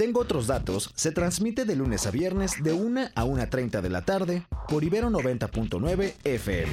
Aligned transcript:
Tengo 0.00 0.20
otros 0.20 0.46
datos, 0.46 0.90
se 0.94 1.12
transmite 1.12 1.66
de 1.66 1.76
lunes 1.76 2.06
a 2.06 2.10
viernes 2.10 2.62
de 2.62 2.72
1 2.72 3.00
a 3.14 3.24
1.30 3.26 3.82
de 3.82 3.90
la 3.90 4.00
tarde 4.00 4.46
por 4.66 4.82
Ibero 4.82 5.10
90.9 5.10 6.14
FM. 6.24 6.72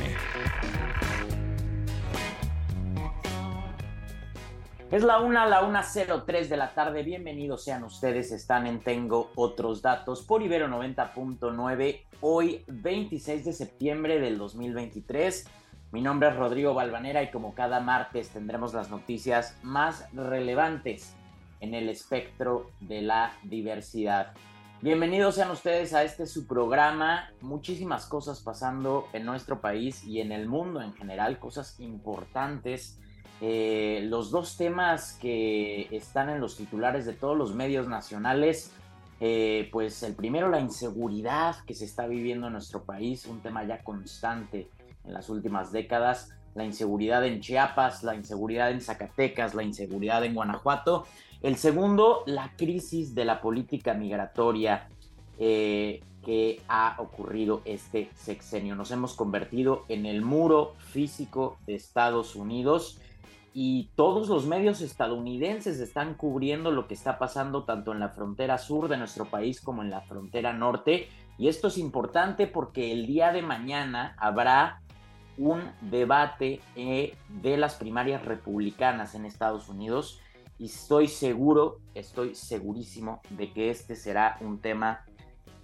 Es 4.92 5.04
la 5.04 5.20
1 5.20 5.42
a 5.42 5.46
la 5.46 5.62
1.03 5.64 6.48
de 6.48 6.56
la 6.56 6.74
tarde. 6.74 7.04
Bienvenidos 7.04 7.66
sean 7.66 7.84
ustedes. 7.84 8.32
Están 8.32 8.66
en 8.66 8.80
Tengo 8.80 9.30
Otros 9.36 9.82
Datos 9.82 10.24
por 10.24 10.42
Ibero 10.42 10.70
90.9. 10.70 12.06
Hoy, 12.22 12.64
26 12.68 13.44
de 13.44 13.52
septiembre 13.52 14.22
del 14.22 14.38
2023. 14.38 15.46
Mi 15.92 16.02
nombre 16.02 16.30
es 16.30 16.36
Rodrigo 16.38 16.74
Balvanera 16.74 17.24
y 17.24 17.32
como 17.32 17.54
cada 17.54 17.82
martes 17.82 18.30
tendremos 18.30 18.74
las 18.74 18.90
noticias 18.90 19.58
más 19.64 20.06
relevantes 20.14 21.14
en 21.60 21.74
el 21.74 21.90
espectro 21.90 22.70
de 22.80 23.02
la 23.02 23.34
diversidad. 23.44 24.34
Bienvenidos 24.80 25.36
sean 25.36 25.50
ustedes 25.50 25.94
a 25.96 26.04
este 26.04 26.28
su 26.28 26.46
programa. 26.46 27.32
Muchísimas 27.42 28.06
cosas 28.06 28.42
pasando 28.42 29.08
en 29.12 29.26
nuestro 29.26 29.60
país 29.60 30.04
y 30.04 30.22
en 30.22 30.32
el 30.32 30.48
mundo 30.48 30.82
en 30.82 30.94
general, 30.94 31.40
cosas 31.40 31.80
importantes. 31.80 33.00
Eh, 33.42 34.02
los 34.04 34.30
dos 34.30 34.56
temas 34.56 35.14
que 35.14 35.88
están 35.92 36.30
en 36.30 36.40
los 36.40 36.58
titulares 36.58 37.06
de 37.08 37.14
todos 37.14 37.36
los 37.36 37.56
medios 37.56 37.88
nacionales, 37.88 38.72
eh, 39.20 39.68
pues 39.72 40.04
el 40.04 40.14
primero 40.14 40.50
la 40.50 40.60
inseguridad 40.60 41.56
que 41.66 41.74
se 41.74 41.86
está 41.86 42.06
viviendo 42.06 42.48
en 42.48 42.54
nuestro 42.54 42.84
país, 42.84 43.26
un 43.26 43.42
tema 43.42 43.64
ya 43.64 43.84
constante 43.84 44.70
en 45.06 45.14
las 45.14 45.28
últimas 45.30 45.72
décadas, 45.72 46.36
la 46.54 46.66
inseguridad 46.66 47.26
en 47.26 47.40
Chiapas, 47.40 48.04
la 48.04 48.14
inseguridad 48.14 48.70
en 48.70 48.82
Zacatecas, 48.82 49.56
la 49.56 49.64
inseguridad 49.64 50.24
en 50.24 50.36
Guanajuato 50.36 51.06
el 51.42 51.56
segundo, 51.58 52.24
la 52.26 52.56
crisis 52.56 53.14
de 53.14 53.26
la 53.26 53.42
política 53.42 53.94
migratoria 53.94 54.90
eh, 55.40 56.02
que 56.26 56.62
ha 56.68 56.96
ocurrido 57.00 57.62
este 57.64 58.10
sexenio. 58.16 58.76
Nos 58.76 58.92
hemos 58.92 59.14
convertido 59.14 59.86
en 59.88 60.06
el 60.06 60.22
muro 60.22 60.74
físico 60.78 61.58
de 61.66 61.76
Estados 61.76 62.36
Unidos 62.36 63.00
y 63.54 63.90
todos 63.96 64.28
los 64.28 64.46
medios 64.46 64.82
estadounidenses 64.82 65.80
están 65.80 66.16
cubriendo 66.16 66.72
lo 66.72 66.88
que 66.88 66.94
está 66.94 67.18
pasando 67.18 67.64
tanto 67.64 67.92
en 67.92 68.00
la 68.00 68.10
frontera 68.10 68.58
sur 68.58 68.88
de 68.88 68.98
nuestro 68.98 69.26
país 69.26 69.62
como 69.62 69.84
en 69.84 69.90
la 69.90 70.02
frontera 70.02 70.54
norte. 70.54 71.08
Y 71.38 71.48
esto 71.48 71.68
es 71.68 71.78
importante 71.78 72.48
porque 72.48 72.92
el 72.92 73.08
día 73.08 73.32
de 73.32 73.42
mañana 73.42 74.16
habrá 74.20 74.82
un 75.38 75.62
debate 75.82 76.62
eh, 76.76 77.16
de 77.30 77.58
las 77.58 77.76
primarias 77.76 78.26
republicanas 78.26 79.16
en 79.16 79.26
Estados 79.26 79.70
Unidos 79.70 80.20
y 80.60 80.66
estoy 80.66 81.08
seguro, 81.08 81.80
estoy 81.94 82.36
segurísimo 82.36 83.22
de 83.30 83.54
que 83.54 83.70
este 83.70 83.96
será 83.96 84.38
un 84.42 84.60
tema 84.60 85.06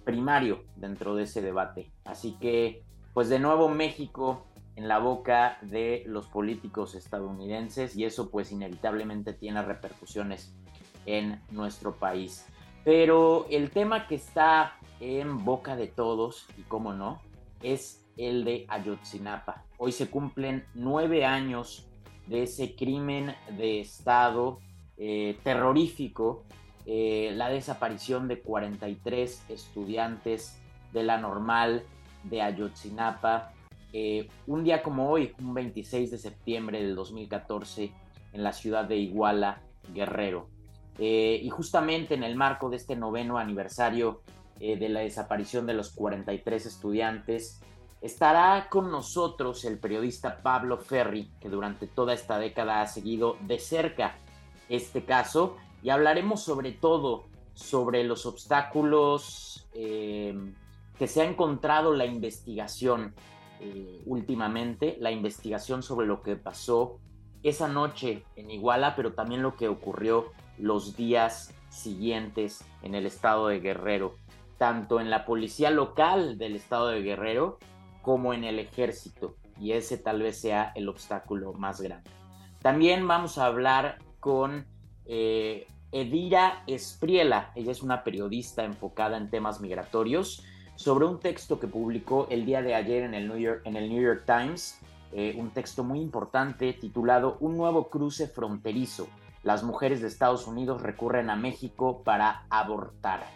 primario 0.04 0.64
dentro 0.76 1.14
de 1.14 1.24
ese 1.24 1.42
debate. 1.42 1.90
Así 2.04 2.36
que, 2.40 2.84
pues 3.12 3.28
de 3.28 3.38
nuevo 3.38 3.68
México 3.68 4.46
en 4.76 4.88
la 4.88 4.98
boca 4.98 5.58
de 5.62 6.04
los 6.06 6.26
políticos 6.26 6.94
estadounidenses 6.94 7.96
y 7.96 8.04
eso 8.04 8.30
pues 8.30 8.52
inevitablemente 8.52 9.32
tiene 9.32 9.62
repercusiones 9.62 10.54
en 11.06 11.40
nuestro 11.50 11.96
país. 11.96 12.46
Pero 12.84 13.46
el 13.50 13.70
tema 13.70 14.06
que 14.06 14.16
está 14.16 14.76
en 15.00 15.44
boca 15.44 15.74
de 15.76 15.86
todos, 15.86 16.46
y 16.58 16.62
cómo 16.62 16.92
no, 16.92 17.20
es 17.62 18.04
el 18.16 18.44
de 18.44 18.66
Ayotzinapa. 18.68 19.64
Hoy 19.78 19.92
se 19.92 20.10
cumplen 20.10 20.66
nueve 20.74 21.24
años 21.24 21.88
de 22.26 22.42
ese 22.44 22.76
crimen 22.76 23.34
de 23.56 23.80
Estado 23.80 24.58
eh, 24.96 25.38
terrorífico 25.42 26.44
eh, 26.86 27.32
la 27.34 27.48
desaparición 27.48 28.28
de 28.28 28.40
43 28.40 29.46
estudiantes 29.48 30.60
de 30.92 31.02
la 31.02 31.18
normal 31.18 31.82
de 32.22 32.42
Ayotzinapa. 32.42 33.52
Eh, 33.92 34.28
un 34.46 34.62
día 34.62 34.82
como 34.82 35.10
hoy, 35.10 35.32
un 35.40 35.54
26 35.54 36.10
de 36.12 36.18
septiembre 36.18 36.82
del 36.82 36.94
2014, 36.94 37.90
en 38.32 38.42
la 38.42 38.52
ciudad 38.52 38.84
de 38.84 38.96
Iguala, 38.96 39.62
Guerrero. 39.92 40.48
y 40.98 41.48
justamente 41.50 42.14
en 42.14 42.22
el 42.22 42.36
marco 42.36 42.70
de 42.70 42.76
este 42.76 42.96
noveno 42.96 43.38
aniversario 43.38 44.22
de 44.58 44.88
la 44.88 45.00
desaparición 45.00 45.66
de 45.66 45.74
los 45.74 45.90
43 45.92 46.66
estudiantes, 46.66 47.60
estará 48.00 48.68
con 48.70 48.90
nosotros 48.90 49.64
el 49.64 49.78
periodista 49.78 50.42
Pablo 50.42 50.78
Ferri, 50.78 51.30
que 51.40 51.48
durante 51.48 51.86
toda 51.86 52.12
esta 52.14 52.38
década 52.38 52.80
ha 52.80 52.86
seguido 52.86 53.36
de 53.40 53.58
cerca 53.58 54.16
este 54.68 55.04
caso 55.04 55.56
y 55.82 55.90
hablaremos 55.90 56.42
sobre 56.42 56.72
todo 56.72 57.24
sobre 57.54 58.04
los 58.04 58.26
obstáculos 58.26 59.68
eh, 59.74 60.34
que 60.98 61.06
se 61.06 61.22
ha 61.22 61.24
encontrado 61.24 61.94
la 61.94 62.06
investigación 62.06 63.14
eh, 63.60 64.02
últimamente, 64.06 64.96
la 65.00 65.10
investigación 65.10 65.82
sobre 65.82 66.06
lo 66.06 66.22
que 66.22 66.36
pasó 66.36 66.98
esa 67.42 67.68
noche 67.68 68.24
en 68.36 68.50
Iguala, 68.50 68.96
pero 68.96 69.12
también 69.12 69.42
lo 69.42 69.56
que 69.56 69.68
ocurrió 69.68 70.32
los 70.58 70.96
días 70.96 71.54
siguientes 71.68 72.64
en 72.82 72.94
el 72.94 73.06
estado 73.06 73.48
de 73.48 73.60
Guerrero, 73.60 74.16
tanto 74.58 75.00
en 75.00 75.10
la 75.10 75.24
policía 75.24 75.70
local 75.70 76.38
del 76.38 76.56
estado 76.56 76.88
de 76.88 77.02
Guerrero 77.02 77.58
como 78.02 78.32
en 78.32 78.44
el 78.44 78.58
ejército, 78.58 79.36
y 79.60 79.72
ese 79.72 79.98
tal 79.98 80.22
vez 80.22 80.40
sea 80.40 80.72
el 80.74 80.88
obstáculo 80.88 81.52
más 81.52 81.80
grande. 81.80 82.10
También 82.60 83.06
vamos 83.06 83.38
a 83.38 83.46
hablar 83.46 83.98
con 84.24 84.64
eh, 85.04 85.66
Edira 85.92 86.62
Espriela. 86.66 87.52
Ella 87.54 87.72
es 87.72 87.82
una 87.82 88.04
periodista 88.04 88.64
enfocada 88.64 89.18
en 89.18 89.28
temas 89.28 89.60
migratorios 89.60 90.42
sobre 90.76 91.04
un 91.04 91.20
texto 91.20 91.60
que 91.60 91.66
publicó 91.66 92.26
el 92.30 92.46
día 92.46 92.62
de 92.62 92.74
ayer 92.74 93.02
en 93.02 93.12
el 93.12 93.28
New 93.28 94.00
York, 94.00 94.22
Times, 94.24 94.80
eh, 95.12 95.36
un 95.36 95.50
texto 95.50 95.84
muy 95.84 96.00
importante 96.00 96.72
titulado 96.72 97.36
Un 97.40 97.58
nuevo 97.58 97.90
cruce 97.90 98.26
fronterizo. 98.26 99.08
Las 99.42 99.62
mujeres 99.62 100.00
de 100.00 100.08
Estados 100.08 100.46
Unidos 100.46 100.80
recurren 100.80 101.28
a 101.28 101.36
México 101.36 102.00
para 102.02 102.46
abortar. 102.48 103.26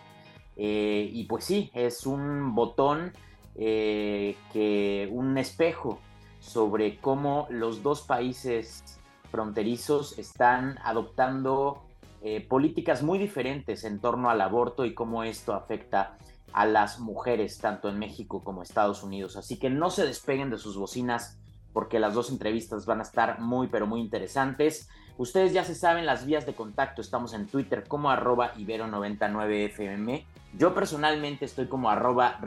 Eh, 0.56 1.10
y 1.12 1.24
pues 1.24 1.44
sí, 1.44 1.70
es 1.74 2.06
un 2.06 2.54
botón 2.54 3.12
que 3.54 5.08
un 5.12 5.36
espejo 5.36 5.98
sobre 6.38 6.98
cómo 6.98 7.46
los 7.50 7.82
dos 7.82 8.02
países 8.02 8.97
fronterizos 9.30 10.18
están 10.18 10.78
adoptando 10.82 11.82
eh, 12.22 12.44
políticas 12.46 13.02
muy 13.02 13.18
diferentes 13.18 13.84
en 13.84 14.00
torno 14.00 14.30
al 14.30 14.40
aborto 14.40 14.84
y 14.84 14.94
cómo 14.94 15.22
esto 15.22 15.54
afecta 15.54 16.18
a 16.52 16.66
las 16.66 16.98
mujeres 16.98 17.58
tanto 17.58 17.88
en 17.88 17.98
México 17.98 18.42
como 18.42 18.62
Estados 18.62 19.02
Unidos. 19.02 19.36
Así 19.36 19.58
que 19.58 19.70
no 19.70 19.90
se 19.90 20.04
despeguen 20.04 20.50
de 20.50 20.58
sus 20.58 20.76
bocinas 20.76 21.38
porque 21.72 22.00
las 22.00 22.14
dos 22.14 22.30
entrevistas 22.30 22.86
van 22.86 23.00
a 23.00 23.04
estar 23.04 23.38
muy 23.40 23.68
pero 23.68 23.86
muy 23.86 24.00
interesantes. 24.00 24.88
Ustedes 25.16 25.52
ya 25.52 25.64
se 25.64 25.74
saben 25.74 26.06
las 26.06 26.26
vías 26.26 26.46
de 26.46 26.54
contacto, 26.54 27.02
estamos 27.02 27.34
en 27.34 27.46
Twitter 27.46 27.84
como 27.86 28.10
arroba 28.10 28.54
ibero99fm. 28.54 30.24
Yo 30.56 30.74
personalmente 30.74 31.44
estoy 31.44 31.66
como 31.66 31.90
arroba 31.90 32.40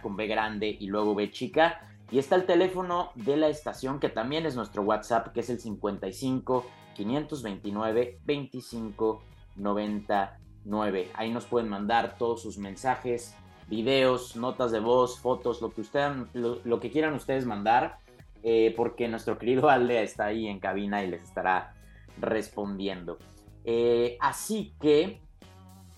con 0.00 0.16
B 0.16 0.26
grande 0.26 0.76
y 0.80 0.86
luego 0.86 1.14
B 1.14 1.30
chica. 1.30 1.80
Y 2.10 2.18
está 2.18 2.34
el 2.34 2.44
teléfono 2.44 3.10
de 3.14 3.36
la 3.36 3.48
estación, 3.48 4.00
que 4.00 4.08
también 4.08 4.44
es 4.44 4.56
nuestro 4.56 4.82
WhatsApp, 4.82 5.28
que 5.32 5.40
es 5.40 5.50
el 5.50 5.60
55 5.60 6.66
529 6.94 8.18
25 8.24 9.22
99. 9.56 11.10
Ahí 11.14 11.30
nos 11.30 11.46
pueden 11.46 11.68
mandar 11.68 12.16
todos 12.18 12.42
sus 12.42 12.58
mensajes, 12.58 13.34
videos, 13.68 14.34
notas 14.34 14.72
de 14.72 14.80
voz, 14.80 15.20
fotos, 15.20 15.62
lo 15.62 15.72
que, 15.72 15.82
ustedes, 15.82 16.16
lo, 16.34 16.80
que 16.80 16.90
quieran 16.90 17.14
ustedes 17.14 17.46
mandar, 17.46 17.98
eh, 18.42 18.74
porque 18.76 19.06
nuestro 19.06 19.38
querido 19.38 19.68
Alde 19.68 20.02
está 20.02 20.26
ahí 20.26 20.48
en 20.48 20.58
cabina 20.58 21.04
y 21.04 21.10
les 21.10 21.22
estará 21.22 21.74
respondiendo. 22.18 23.18
Eh, 23.64 24.16
así 24.20 24.74
que, 24.80 25.20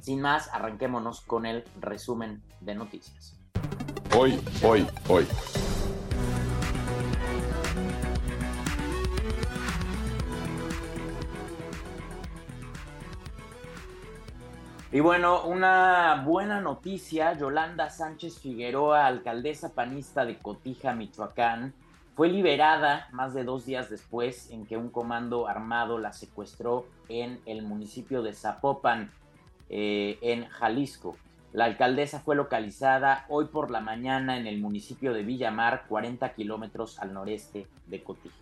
sin 0.00 0.20
más, 0.20 0.52
arranquémonos 0.52 1.22
con 1.22 1.46
el 1.46 1.64
resumen 1.80 2.42
de 2.60 2.74
noticias. 2.74 3.38
Hoy, 4.14 4.38
hoy, 4.62 4.86
hoy. 5.08 5.26
Y 14.94 15.00
bueno, 15.00 15.46
una 15.46 16.22
buena 16.22 16.60
noticia, 16.60 17.32
Yolanda 17.32 17.88
Sánchez 17.88 18.38
Figueroa, 18.40 19.06
alcaldesa 19.06 19.72
panista 19.72 20.26
de 20.26 20.36
Cotija, 20.36 20.92
Michoacán, 20.92 21.72
fue 22.14 22.28
liberada 22.28 23.08
más 23.10 23.32
de 23.32 23.42
dos 23.42 23.64
días 23.64 23.88
después 23.88 24.50
en 24.50 24.66
que 24.66 24.76
un 24.76 24.90
comando 24.90 25.48
armado 25.48 25.98
la 25.98 26.12
secuestró 26.12 26.84
en 27.08 27.40
el 27.46 27.62
municipio 27.62 28.22
de 28.22 28.34
Zapopan, 28.34 29.10
eh, 29.70 30.18
en 30.20 30.44
Jalisco. 30.48 31.16
La 31.54 31.64
alcaldesa 31.64 32.20
fue 32.20 32.36
localizada 32.36 33.24
hoy 33.30 33.46
por 33.46 33.70
la 33.70 33.80
mañana 33.80 34.36
en 34.36 34.46
el 34.46 34.60
municipio 34.60 35.14
de 35.14 35.22
Villamar, 35.22 35.86
40 35.88 36.34
kilómetros 36.34 36.98
al 36.98 37.14
noreste 37.14 37.66
de 37.86 38.02
Cotija. 38.02 38.41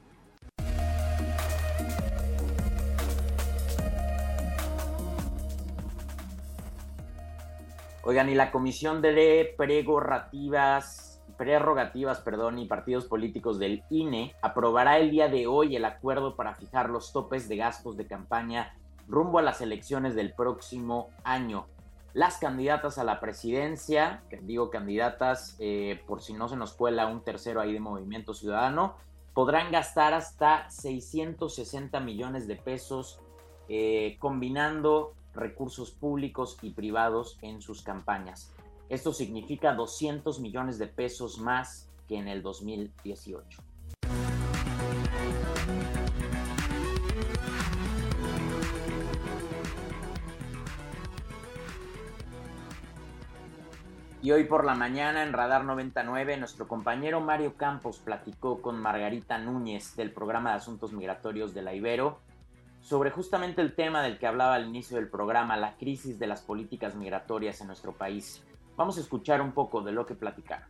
Oigan, 8.03 8.31
y 8.31 8.35
la 8.35 8.51
Comisión 8.51 9.03
de 9.03 9.55
Prerrogativas, 9.59 11.23
prerrogativas 11.37 12.21
perdón, 12.21 12.59
y 12.59 12.67
Partidos 12.67 13.05
Políticos 13.05 13.59
del 13.59 13.85
INE 13.91 14.35
aprobará 14.41 14.99
el 14.99 15.11
día 15.11 15.29
de 15.29 15.47
hoy 15.47 15.77
el 15.77 15.85
acuerdo 15.85 16.35
para 16.35 16.55
fijar 16.55 16.89
los 16.89 17.13
topes 17.13 17.47
de 17.47 17.59
gastos 17.59 17.99
de 17.99 18.07
campaña 18.07 18.75
rumbo 19.07 19.39
a 19.39 19.43
las 19.43 19.61
elecciones 19.61 20.15
del 20.15 20.33
próximo 20.33 21.11
año. 21.25 21.67
Las 22.15 22.39
candidatas 22.39 22.97
a 22.97 23.05
la 23.05 23.21
presidencia, 23.21 24.23
digo 24.43 24.71
candidatas 24.71 25.57
eh, 25.59 26.03
por 26.07 26.23
si 26.23 26.33
no 26.33 26.49
se 26.49 26.57
nos 26.57 26.73
cuela 26.73 27.07
un 27.07 27.23
tercero 27.23 27.61
ahí 27.61 27.75
de 27.75 27.81
Movimiento 27.81 28.33
Ciudadano, 28.33 28.97
podrán 29.35 29.71
gastar 29.71 30.15
hasta 30.15 30.71
660 30.71 32.01
millones 32.01 32.49
de 32.49 32.57
pesos 32.57 33.21
eh, 33.69 34.17
combinando 34.19 35.13
recursos 35.35 35.91
públicos 35.91 36.57
y 36.63 36.71
privados 36.71 37.39
en 37.43 37.61
sus 37.61 37.83
campañas. 37.83 38.53
Esto 38.89 39.13
significa 39.13 39.75
200 39.75 40.41
millones 40.41 40.79
de 40.79 40.89
pesos 40.89 41.39
más 41.39 41.89
que 42.09 42.17
en 42.17 42.29
el 42.29 42.43
2018. 42.43 43.63
Y 54.23 54.33
hoy 54.33 54.45
por 54.45 54.67
la 54.67 54.75
mañana 54.75 55.23
en 55.23 55.33
Radar 55.33 55.65
99, 55.65 56.37
nuestro 56.37 56.69
compañero 56.69 57.21
Mario 57.23 57.55
Campos 57.57 57.99
platicó 57.99 58.61
con 58.61 58.79
Margarita 58.79 59.39
Núñez 59.39 59.97
del 59.97 60.13
programa 60.13 60.51
de 60.51 60.57
Asuntos 60.57 60.93
Migratorios 60.93 61.55
de 61.55 61.63
la 61.63 61.73
Ibero 61.73 62.19
sobre 62.81 63.11
justamente 63.11 63.61
el 63.61 63.75
tema 63.75 64.03
del 64.03 64.19
que 64.19 64.27
hablaba 64.27 64.55
al 64.55 64.67
inicio 64.67 64.97
del 64.97 65.09
programa, 65.09 65.57
la 65.57 65.77
crisis 65.77 66.19
de 66.19 66.27
las 66.27 66.43
políticas 66.43 66.95
migratorias 66.95 67.61
en 67.61 67.67
nuestro 67.67 67.93
país. 67.93 68.43
Vamos 68.77 68.97
a 68.99 69.01
escuchar 69.01 69.41
un 69.41 69.53
poco 69.53 69.83
de 69.83 69.93
lo 69.93 70.07
que 70.07 70.15
platicaron. 70.15 70.67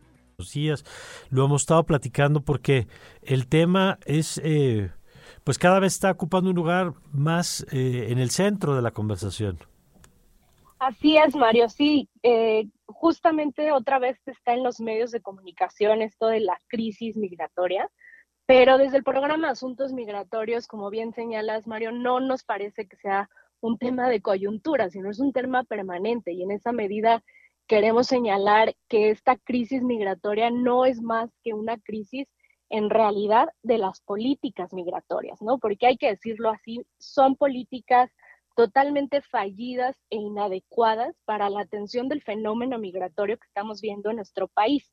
días 0.53 0.83
lo 1.29 1.45
hemos 1.45 1.61
estado 1.61 1.83
platicando 1.85 2.41
porque 2.41 2.87
el 3.21 3.47
tema 3.47 3.99
es, 4.05 4.41
eh, 4.43 4.91
pues 5.43 5.57
cada 5.57 5.79
vez 5.79 5.93
está 5.93 6.11
ocupando 6.11 6.49
un 6.49 6.55
lugar 6.55 6.93
más 7.11 7.65
eh, 7.71 8.07
en 8.09 8.19
el 8.19 8.31
centro 8.31 8.75
de 8.75 8.81
la 8.81 8.91
conversación. 8.91 9.59
Así 10.81 11.15
es, 11.15 11.35
Mario, 11.35 11.69
sí. 11.69 12.09
Eh, 12.23 12.67
justamente 12.87 13.71
otra 13.71 13.99
vez 13.99 14.17
está 14.25 14.53
en 14.53 14.63
los 14.63 14.79
medios 14.79 15.11
de 15.11 15.21
comunicación 15.21 16.01
esto 16.01 16.25
de 16.25 16.39
la 16.39 16.57
crisis 16.67 17.15
migratoria, 17.15 17.87
pero 18.53 18.77
desde 18.77 18.97
el 18.97 19.05
programa 19.05 19.49
Asuntos 19.49 19.93
Migratorios, 19.93 20.67
como 20.67 20.89
bien 20.89 21.13
señalas, 21.13 21.67
Mario, 21.67 21.93
no 21.93 22.19
nos 22.19 22.43
parece 22.43 22.85
que 22.85 22.97
sea 22.97 23.29
un 23.61 23.77
tema 23.77 24.09
de 24.09 24.21
coyuntura, 24.21 24.89
sino 24.89 25.09
es 25.09 25.21
un 25.21 25.31
tema 25.31 25.63
permanente 25.63 26.33
y 26.33 26.43
en 26.43 26.51
esa 26.51 26.73
medida 26.73 27.23
queremos 27.65 28.07
señalar 28.07 28.75
que 28.89 29.09
esta 29.09 29.37
crisis 29.37 29.83
migratoria 29.83 30.49
no 30.51 30.85
es 30.85 31.01
más 31.01 31.29
que 31.45 31.53
una 31.53 31.77
crisis 31.77 32.27
en 32.67 32.89
realidad 32.89 33.47
de 33.63 33.77
las 33.77 34.01
políticas 34.01 34.73
migratorias, 34.73 35.41
¿no? 35.41 35.57
Porque 35.57 35.87
hay 35.87 35.95
que 35.95 36.09
decirlo 36.09 36.49
así, 36.49 36.85
son 36.99 37.37
políticas 37.37 38.11
totalmente 38.57 39.21
fallidas 39.21 39.95
e 40.09 40.17
inadecuadas 40.17 41.15
para 41.23 41.49
la 41.49 41.61
atención 41.61 42.09
del 42.09 42.21
fenómeno 42.21 42.79
migratorio 42.79 43.37
que 43.37 43.47
estamos 43.47 43.79
viendo 43.79 44.09
en 44.09 44.17
nuestro 44.17 44.49
país. 44.49 44.91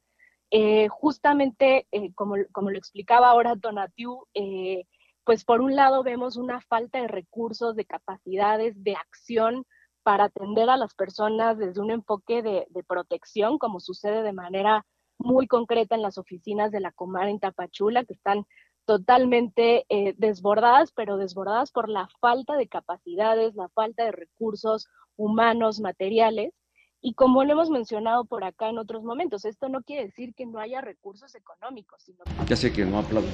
Eh, 0.51 0.89
justamente, 0.89 1.87
eh, 1.93 2.13
como, 2.15 2.37
lo 2.37 2.79
explicaba 2.79 3.29
ahora 3.29 3.55
Donatiu, 3.55 4.27
eh, 4.35 4.85
pues 5.25 5.45
por 5.45 5.61
un 5.61 5.77
lado 5.77 6.03
vemos 6.03 6.37
una 6.37 6.61
falta 6.63 7.01
de 7.01 7.09
recursos, 7.09 7.77
de 7.77 7.85
capacidades, 7.85 8.83
de 8.83 8.95
acción 8.95 9.65
para 10.03 10.25
atender 10.25 10.71
a 10.71 10.79
las 10.79 10.95
personas 10.95 11.59
desde 11.59 11.81
un 11.83 11.91
enfoque 11.91 12.43
de, 12.43 12.67
de 12.71 12.85
protección, 12.85 13.59
como 13.59 13.79
sucede 13.79 14.23
de 14.23 14.33
manera 14.33 14.87
muy 15.19 15.47
concreta 15.47 15.95
en 15.95 16.03
las 16.03 16.17
oficinas 16.17 16.71
de 16.73 16.81
la 16.81 16.93
Comar 16.93 17.29
en 17.29 17.41
Tapachula, 17.41 18.05
que 18.05 18.15
están 18.15 18.47
totalmente 18.89 19.85
eh, 19.91 20.15
desbordadas, 20.17 20.93
pero 20.93 21.19
desbordadas 21.19 21.73
por 21.73 21.91
la 21.91 22.09
falta 22.21 22.57
de 22.57 22.69
capacidades, 22.69 23.55
la 23.55 23.69
falta 23.69 24.05
de 24.05 24.13
recursos 24.13 24.89
humanos, 25.15 25.81
materiales. 25.81 26.55
Y 27.01 27.15
como 27.15 27.45
lo 27.45 27.53
hemos 27.53 27.71
mencionado 27.71 28.25
por 28.25 28.43
acá 28.43 28.69
en 28.69 28.79
otros 28.79 29.05
momentos, 29.05 29.45
esto 29.45 29.69
no 29.69 29.83
quiere 29.83 30.07
decir 30.07 30.35
que 30.35 30.47
no 30.47 30.59
haya 30.59 30.81
recursos 30.81 31.35
económicos, 31.35 32.03
sino 32.03 32.25
Ya 32.47 32.57
sé 32.57 32.73
que 32.73 32.85
no 32.85 32.99
aplaudo. 32.99 33.29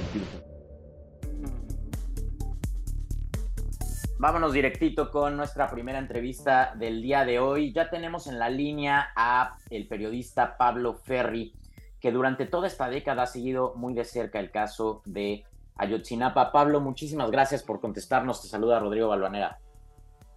Vámonos 4.19 4.53
directito 4.53 5.11
con 5.11 5.35
nuestra 5.35 5.67
primera 5.69 5.99
entrevista 5.99 6.73
del 6.75 7.01
día 7.01 7.25
de 7.25 7.39
hoy. 7.39 7.73
Ya 7.73 7.89
tenemos 7.89 8.27
en 8.27 8.39
la 8.39 8.49
línea 8.49 9.09
a 9.15 9.57
el 9.69 9.87
periodista 9.87 10.57
Pablo 10.57 10.93
Ferri 10.93 11.53
que 11.99 12.11
durante 12.11 12.45
toda 12.45 12.67
esta 12.67 12.87
década 12.87 13.23
ha 13.23 13.27
seguido 13.27 13.73
muy 13.75 13.95
de 13.95 14.05
cerca 14.05 14.39
el 14.39 14.51
caso 14.51 15.01
de 15.05 15.43
Ayotzinapa. 15.75 16.51
Pablo, 16.51 16.79
muchísimas 16.79 17.31
gracias 17.31 17.63
por 17.63 17.81
contestarnos. 17.81 18.43
Te 18.43 18.47
saluda 18.47 18.79
Rodrigo 18.79 19.07
Balvanera. 19.07 19.57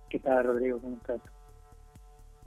¿Qué 0.08 0.18
tal, 0.18 0.44
Rodrigo? 0.44 0.80
¿Cómo 0.80 0.96
estás? 0.96 1.20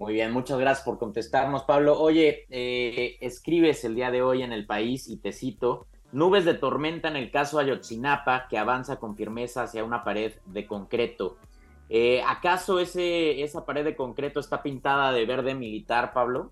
Muy 0.02 0.14
bien, 0.14 0.32
muchas 0.32 0.58
gracias 0.58 0.84
por 0.84 0.98
contestarnos, 0.98 1.62
Pablo. 1.66 2.00
Oye, 2.00 2.48
eh, 2.50 3.18
escribes 3.22 3.86
el 3.86 3.94
día 3.94 4.10
de 4.10 4.24
hoy 4.24 4.42
en 4.42 4.52
El 4.52 4.66
País 4.66 5.08
y 5.08 5.18
te 5.18 5.32
cito, 5.32 5.86
nubes 6.12 6.44
de 6.44 6.56
tormenta 6.56 7.08
en 7.08 7.18
el 7.18 7.30
caso 7.30 7.60
Ayotzinapa 7.60 8.48
que 8.50 8.58
avanza 8.58 8.96
con 8.96 9.16
firmeza 9.16 9.62
hacia 9.62 9.84
una 9.84 10.04
pared 10.04 10.34
de 10.48 10.66
concreto. 10.66 11.38
Eh, 11.88 12.24
¿Acaso 12.28 12.80
ese, 12.80 13.44
esa 13.44 13.64
pared 13.64 13.86
de 13.86 13.96
concreto 13.96 14.40
está 14.40 14.64
pintada 14.64 15.12
de 15.12 15.24
verde 15.28 15.54
militar, 15.54 16.14
Pablo? 16.14 16.52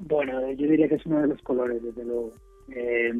Bueno, 0.00 0.38
yo 0.52 0.68
diría 0.68 0.86
que 0.86 0.96
es 0.96 1.06
uno 1.06 1.22
de 1.22 1.28
los 1.28 1.40
colores, 1.40 1.82
desde 1.82 2.04
luego. 2.04 2.32
Eh, 2.68 3.14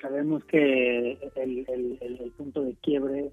sabemos 0.00 0.42
que 0.46 1.18
el, 1.34 2.32
punto 2.38 2.62
de 2.62 2.74
quiebre 2.76 3.30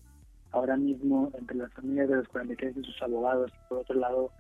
ahora 0.54 0.78
mismo 0.78 1.32
entre 1.38 1.58
las 1.58 1.74
familias 1.74 2.10
de 2.10 2.16
los 2.18 2.28
43 2.30 2.78
y 2.78 2.84
sus 2.84 3.02
abogados, 3.02 3.52
y 3.52 3.70
por 3.70 3.80
otro 3.80 3.96
lado, 3.96 4.32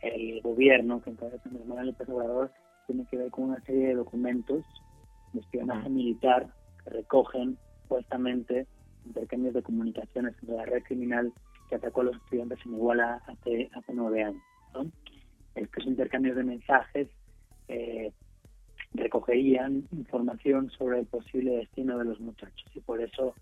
el 0.00 0.40
gobierno 0.40 1.02
que 1.02 1.10
encabeza 1.10 1.50
Manuel 1.50 1.88
López 1.88 2.08
Obrador, 2.08 2.50
tiene 2.86 3.04
que 3.10 3.18
ver 3.18 3.30
con 3.30 3.44
una 3.44 3.60
serie 3.62 3.88
de 3.88 3.94
documentos 3.94 4.64
de 5.32 5.40
espionaje 5.40 5.88
militar 5.88 6.48
que 6.82 6.90
recogen 6.90 7.58
supuestamente 7.82 8.66
intercambios 9.04 9.54
de 9.54 9.62
comunicaciones 9.62 10.34
entre 10.40 10.56
la 10.56 10.64
red 10.64 10.82
criminal 10.84 11.32
que 11.68 11.76
atacó 11.76 12.00
a 12.00 12.04
los 12.04 12.16
estudiantes 12.16 12.58
en 12.64 12.74
Iguala 12.74 13.22
hace, 13.26 13.70
hace 13.74 13.92
nueve 13.94 14.24
años. 14.24 14.42
¿no? 14.74 14.90
estos 15.54 15.86
intercambios 15.86 16.36
de 16.36 16.44
mensajes 16.44 17.08
eh, 17.68 18.12
recogerían 18.94 19.86
información 19.92 20.70
sobre 20.70 21.00
el 21.00 21.06
posible 21.06 21.56
destino 21.56 21.98
de 21.98 22.04
los 22.04 22.20
muchachos 22.20 22.70
y 22.74 22.80
por 22.80 23.00
eso 23.00 23.34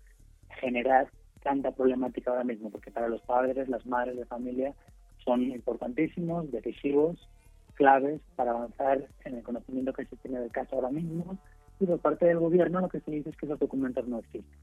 generar 0.59 1.09
tanta 1.43 1.71
problemática 1.71 2.31
ahora 2.31 2.43
mismo, 2.43 2.69
porque 2.69 2.91
para 2.91 3.07
los 3.07 3.21
padres, 3.21 3.67
las 3.69 3.85
madres 3.85 4.17
de 4.17 4.25
familia 4.25 4.73
son 5.23 5.43
importantísimos, 5.43 6.51
decisivos, 6.51 7.17
claves 7.79 8.19
para 8.35 8.51
avanzar 8.51 9.07
en 9.23 9.35
el 9.35 9.43
conocimiento 9.43 9.93
que 9.93 10.05
se 10.05 10.15
tiene 10.17 10.39
del 10.39 10.51
caso 10.51 10.75
ahora 10.75 10.89
mismo. 10.89 11.37
Y 11.79 11.85
por 11.85 11.99
parte 11.99 12.25
del 12.25 12.39
gobierno 12.39 12.81
lo 12.81 12.89
que 12.89 12.99
se 12.99 13.11
dice 13.11 13.29
es 13.29 13.37
que 13.37 13.45
esos 13.45 13.59
documentos 13.59 14.05
no 14.07 14.19
existen. 14.19 14.59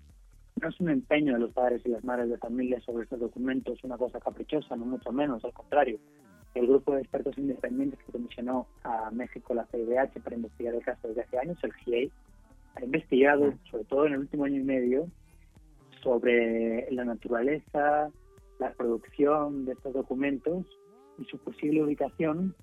No 0.60 0.68
es 0.68 0.80
un 0.80 0.90
empeño 0.90 1.34
de 1.34 1.40
los 1.40 1.52
padres 1.52 1.82
y 1.84 1.88
las 1.88 2.04
madres 2.04 2.28
de 2.28 2.38
familia 2.38 2.80
sobre 2.80 3.04
estos 3.04 3.20
documentos, 3.20 3.82
una 3.84 3.96
cosa 3.96 4.20
caprichosa, 4.20 4.76
no 4.76 4.84
mucho 4.84 5.12
menos, 5.12 5.44
al 5.44 5.52
contrario. 5.52 5.98
El 6.54 6.66
grupo 6.66 6.94
de 6.94 7.02
expertos 7.02 7.36
independientes 7.36 7.98
que 8.04 8.12
comisionó 8.12 8.66
a 8.82 9.10
México 9.10 9.54
la 9.54 9.66
CIDH 9.66 10.22
para 10.22 10.36
investigar 10.36 10.74
el 10.74 10.82
caso 10.82 11.08
desde 11.08 11.22
hace 11.22 11.38
años, 11.38 11.58
el 11.62 11.72
GIEI, 11.72 12.12
ha 12.76 12.84
investigado, 12.84 13.54
sobre 13.70 13.84
todo 13.84 14.06
en 14.06 14.14
el 14.14 14.20
último 14.20 14.44
año 14.44 14.60
y 14.60 14.64
medio, 14.64 15.08
sobre 16.06 16.88
la 16.92 17.04
naturaleza, 17.04 18.12
la 18.60 18.72
producción 18.74 19.64
de 19.64 19.72
estos 19.72 19.92
documentos 19.92 20.64
y 21.18 21.24
su 21.24 21.36
posible 21.38 21.82
ubicación. 21.82 22.54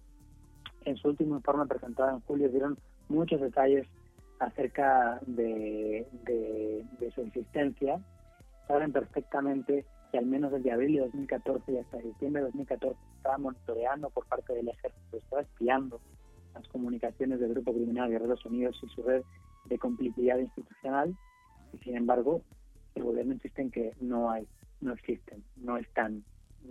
En 0.85 0.95
su 0.95 1.09
último 1.09 1.35
informe 1.35 1.65
presentado 1.65 2.11
en 2.11 2.21
julio 2.21 2.47
dieron 2.47 2.77
muchos 3.09 3.41
detalles 3.41 3.85
acerca 4.39 5.19
de, 5.27 6.07
de 6.23 7.11
su 7.11 7.19
existencia. 7.19 7.99
Saben 8.65 8.93
perfectamente 8.93 9.85
que 10.13 10.17
al 10.19 10.25
menos 10.25 10.53
desde 10.53 10.71
abril 10.71 10.95
de 10.95 11.01
2014 11.01 11.69
y 11.69 11.77
hasta 11.79 11.97
diciembre 11.97 12.43
de 12.43 12.47
2014 12.47 12.97
estaba 13.17 13.37
monitoreando 13.39 14.09
por 14.11 14.25
parte 14.27 14.53
del 14.53 14.69
ejército, 14.69 15.17
estaba 15.17 15.41
espiando 15.41 15.99
las 16.53 16.65
comunicaciones 16.69 17.41
del 17.41 17.49
grupo 17.55 17.73
criminal 17.73 18.09
Guerreros 18.09 18.45
Unidos 18.45 18.79
y 18.83 18.87
su 18.87 19.03
red 19.03 19.21
de 19.65 19.77
complicidad 19.77 20.37
institucional 20.37 21.13
y 21.73 21.77
sin 21.79 21.97
embargo 21.97 22.41
el 22.95 23.03
gobierno 23.03 23.33
insiste 23.33 23.61
en 23.61 23.71
que 23.71 23.93
no 24.01 24.29
hay, 24.29 24.47
no 24.81 24.93
existen, 24.93 25.43
no 25.57 25.77
están, 25.77 26.23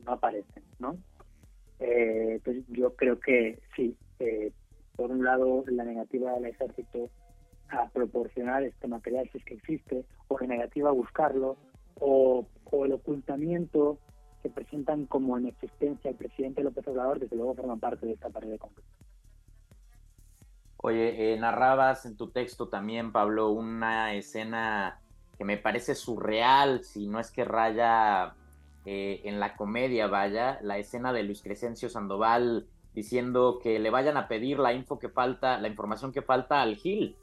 no 0.05 0.12
aparecen, 0.12 0.62
¿no? 0.79 0.97
Eh, 1.79 2.35
entonces 2.35 2.64
yo 2.69 2.95
creo 2.95 3.19
que 3.19 3.61
sí, 3.75 3.97
eh, 4.21 4.52
por 4.97 5.11
un 5.11 5.25
lado 5.25 5.64
la 5.67 5.85
negativa 5.85 6.33
del 6.35 6.47
ejército 6.47 7.11
a 7.71 7.88
proporcionar 7.88 8.62
este 8.62 8.87
material 8.87 9.29
si 9.33 9.38
es 9.38 9.45
que 9.45 9.55
existe, 9.55 10.05
o 10.29 10.38
la 10.38 10.47
negativa 10.47 10.91
a 10.91 10.93
buscarlo, 10.93 11.57
o, 11.99 12.47
el 12.85 12.93
ocultamiento 12.93 13.99
que 14.43 14.49
presentan 14.49 15.07
como 15.07 15.37
en 15.37 15.47
existencia 15.47 16.11
el 16.11 16.17
presidente 16.17 16.62
López 16.62 16.87
Obrador, 16.88 17.21
desde 17.21 17.37
luego 17.37 17.55
forman 17.55 17.79
parte 17.79 18.07
de 18.07 18.12
esta 18.12 18.31
pared 18.31 18.50
de 18.50 18.59
concreto. 18.59 18.88
Oye, 20.79 21.35
eh, 21.35 21.38
narrabas 21.38 22.07
en 22.07 22.17
tu 22.17 22.31
texto 22.31 22.69
también, 22.69 23.12
Pablo, 23.12 23.50
una 23.50 24.14
escena 24.14 25.01
que 25.42 25.46
me 25.46 25.56
parece 25.56 25.96
surreal, 25.96 26.84
si 26.84 27.08
no 27.08 27.18
es 27.18 27.32
que 27.32 27.44
raya 27.44 28.37
eh, 28.84 29.22
en 29.25 29.40
la 29.40 29.56
comedia, 29.56 30.06
vaya, 30.06 30.61
la 30.62 30.78
escena 30.78 31.12
de 31.12 31.25
Luis 31.25 31.42
Crescencio 31.42 31.88
Sandoval 31.88 32.68
diciendo 32.94 33.58
que 33.61 33.80
le 33.80 33.90
vayan 33.90 34.16
a 34.16 34.28
pedir 34.28 34.61
la 34.61 34.72
info 34.72 35.00
que 35.00 35.08
falta, 35.08 35.58
la 35.58 35.66
información 35.66 36.12
que 36.12 36.22
falta 36.22 36.62
al 36.62 36.76
Gil. 36.76 37.16